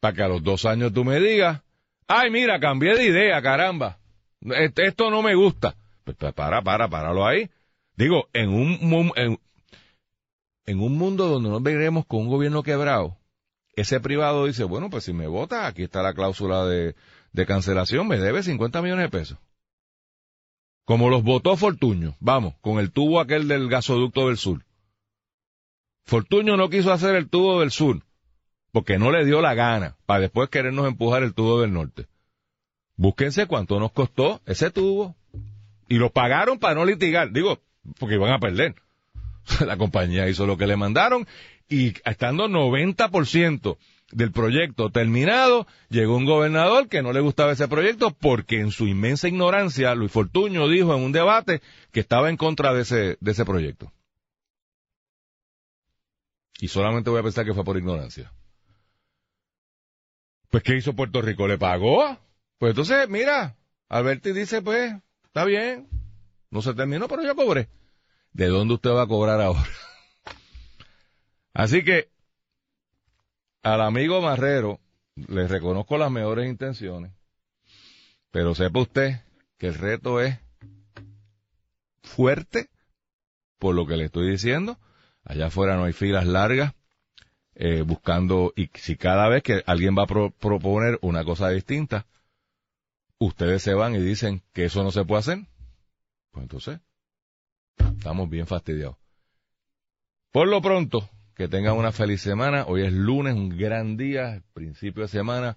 para 0.00 0.14
que 0.14 0.22
a 0.22 0.28
los 0.28 0.42
dos 0.42 0.64
años 0.64 0.94
tú 0.94 1.04
me 1.04 1.20
digas, 1.20 1.60
ay, 2.08 2.30
mira, 2.30 2.58
cambié 2.58 2.96
de 2.96 3.04
idea, 3.04 3.42
caramba, 3.42 3.99
esto 4.40 5.10
no 5.10 5.22
me 5.22 5.34
gusta. 5.34 5.76
Pues, 6.04 6.16
pues 6.16 6.32
para, 6.34 6.62
para, 6.62 6.88
páralo 6.88 7.26
ahí. 7.26 7.50
Digo, 7.96 8.28
en 8.32 8.50
un, 8.50 9.12
en, 9.16 9.38
en 10.66 10.80
un 10.80 10.96
mundo 10.96 11.28
donde 11.28 11.50
nos 11.50 11.62
veremos 11.62 12.06
con 12.06 12.20
un 12.20 12.28
gobierno 12.28 12.62
quebrado, 12.62 13.18
ese 13.76 14.00
privado 14.00 14.46
dice, 14.46 14.64
bueno, 14.64 14.90
pues 14.90 15.04
si 15.04 15.12
me 15.12 15.26
vota, 15.26 15.66
aquí 15.66 15.82
está 15.82 16.02
la 16.02 16.14
cláusula 16.14 16.64
de, 16.64 16.94
de 17.32 17.46
cancelación, 17.46 18.08
me 18.08 18.18
debe 18.18 18.42
50 18.42 18.82
millones 18.82 19.10
de 19.10 19.18
pesos. 19.18 19.38
Como 20.84 21.08
los 21.08 21.22
votó 21.22 21.56
Fortuño, 21.56 22.16
vamos, 22.20 22.54
con 22.60 22.78
el 22.78 22.90
tubo 22.90 23.20
aquel 23.20 23.46
del 23.46 23.68
gasoducto 23.68 24.26
del 24.26 24.38
sur. 24.38 24.64
Fortuño 26.04 26.56
no 26.56 26.68
quiso 26.70 26.92
hacer 26.92 27.14
el 27.14 27.28
tubo 27.28 27.60
del 27.60 27.70
sur, 27.70 28.02
porque 28.72 28.98
no 28.98 29.12
le 29.12 29.24
dio 29.24 29.40
la 29.40 29.54
gana, 29.54 29.96
para 30.06 30.20
después 30.20 30.48
querernos 30.48 30.88
empujar 30.88 31.22
el 31.22 31.34
tubo 31.34 31.60
del 31.60 31.72
norte. 31.72 32.06
Búsquense 33.00 33.46
cuánto 33.46 33.80
nos 33.80 33.92
costó 33.92 34.42
ese 34.44 34.70
tubo. 34.70 35.16
Y 35.88 35.94
lo 35.94 36.10
pagaron 36.10 36.58
para 36.58 36.74
no 36.74 36.84
litigar. 36.84 37.32
Digo, 37.32 37.58
porque 37.98 38.16
iban 38.16 38.30
a 38.30 38.38
perder. 38.38 38.74
La 39.66 39.78
compañía 39.78 40.28
hizo 40.28 40.44
lo 40.44 40.58
que 40.58 40.66
le 40.66 40.76
mandaron 40.76 41.26
y 41.66 41.94
estando 42.04 42.46
90% 42.46 43.78
del 44.12 44.32
proyecto 44.32 44.90
terminado, 44.90 45.66
llegó 45.88 46.14
un 46.14 46.26
gobernador 46.26 46.88
que 46.88 47.00
no 47.00 47.14
le 47.14 47.20
gustaba 47.20 47.52
ese 47.52 47.68
proyecto 47.68 48.10
porque 48.10 48.60
en 48.60 48.70
su 48.70 48.86
inmensa 48.86 49.28
ignorancia, 49.28 49.94
Luis 49.94 50.12
Fortuño 50.12 50.68
dijo 50.68 50.94
en 50.94 51.02
un 51.02 51.12
debate 51.12 51.62
que 51.92 52.00
estaba 52.00 52.28
en 52.28 52.36
contra 52.36 52.74
de 52.74 52.82
ese, 52.82 53.16
de 53.18 53.30
ese 53.30 53.46
proyecto. 53.46 53.90
Y 56.60 56.68
solamente 56.68 57.08
voy 57.08 57.20
a 57.20 57.22
pensar 57.22 57.46
que 57.46 57.54
fue 57.54 57.64
por 57.64 57.78
ignorancia. 57.78 58.30
Pues, 60.50 60.62
¿qué 60.64 60.76
hizo 60.76 60.92
Puerto 60.92 61.22
Rico? 61.22 61.48
¿Le 61.48 61.56
pagó? 61.56 62.18
Pues 62.60 62.72
entonces, 62.72 63.08
mira, 63.08 63.56
Alberti 63.88 64.32
dice, 64.32 64.60
pues, 64.60 64.92
está 65.24 65.46
bien, 65.46 65.88
no 66.50 66.60
se 66.60 66.74
terminó, 66.74 67.08
pero 67.08 67.22
yo 67.22 67.34
cobré. 67.34 67.70
¿De 68.34 68.48
dónde 68.48 68.74
usted 68.74 68.90
va 68.90 69.04
a 69.04 69.06
cobrar 69.06 69.40
ahora? 69.40 69.64
Así 71.54 71.82
que, 71.82 72.10
al 73.62 73.80
amigo 73.80 74.20
Marrero, 74.20 74.78
le 75.14 75.48
reconozco 75.48 75.96
las 75.96 76.10
mejores 76.10 76.50
intenciones, 76.50 77.12
pero 78.30 78.54
sepa 78.54 78.80
usted 78.80 79.22
que 79.56 79.68
el 79.68 79.74
reto 79.76 80.20
es 80.20 80.38
fuerte, 82.02 82.68
por 83.58 83.74
lo 83.74 83.86
que 83.86 83.96
le 83.96 84.04
estoy 84.04 84.30
diciendo. 84.30 84.78
Allá 85.24 85.46
afuera 85.46 85.76
no 85.76 85.84
hay 85.84 85.94
filas 85.94 86.26
largas, 86.26 86.74
eh, 87.54 87.80
buscando, 87.80 88.52
y 88.54 88.68
si 88.74 88.96
cada 88.96 89.30
vez 89.30 89.42
que 89.42 89.62
alguien 89.64 89.96
va 89.96 90.02
a 90.02 90.30
proponer 90.38 90.98
una 91.00 91.24
cosa 91.24 91.48
distinta, 91.48 92.04
ustedes 93.20 93.62
se 93.62 93.74
van 93.74 93.94
y 93.94 93.98
dicen 93.98 94.42
que 94.52 94.64
eso 94.64 94.82
no 94.82 94.90
se 94.90 95.04
puede 95.04 95.20
hacer, 95.20 95.46
pues 96.32 96.42
entonces 96.42 96.80
estamos 97.96 98.28
bien 98.28 98.46
fastidiados. 98.46 98.96
Por 100.32 100.48
lo 100.48 100.60
pronto, 100.60 101.08
que 101.34 101.48
tengan 101.48 101.76
una 101.76 101.92
feliz 101.92 102.20
semana. 102.20 102.64
Hoy 102.66 102.84
es 102.84 102.92
lunes, 102.92 103.34
un 103.34 103.56
gran 103.56 103.96
día, 103.96 104.42
principio 104.52 105.02
de 105.02 105.08
semana, 105.08 105.56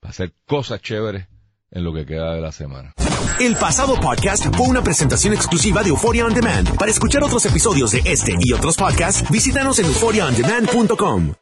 para 0.00 0.10
hacer 0.10 0.32
cosas 0.46 0.80
chéveres 0.80 1.26
en 1.70 1.84
lo 1.84 1.92
que 1.92 2.06
queda 2.06 2.34
de 2.34 2.40
la 2.40 2.52
semana. 2.52 2.94
El 3.38 3.54
pasado 3.56 3.94
podcast 4.00 4.46
fue 4.56 4.66
una 4.66 4.82
presentación 4.82 5.34
exclusiva 5.34 5.82
de 5.82 5.90
Euphoria 5.90 6.24
On 6.24 6.34
Demand. 6.34 6.76
Para 6.76 6.90
escuchar 6.90 7.22
otros 7.22 7.44
episodios 7.46 7.92
de 7.92 8.02
este 8.04 8.36
y 8.40 8.52
otros 8.52 8.76
podcasts, 8.76 9.30
visítanos 9.30 9.78
en 9.78 9.86
euphoriaondemand.com. 9.86 11.34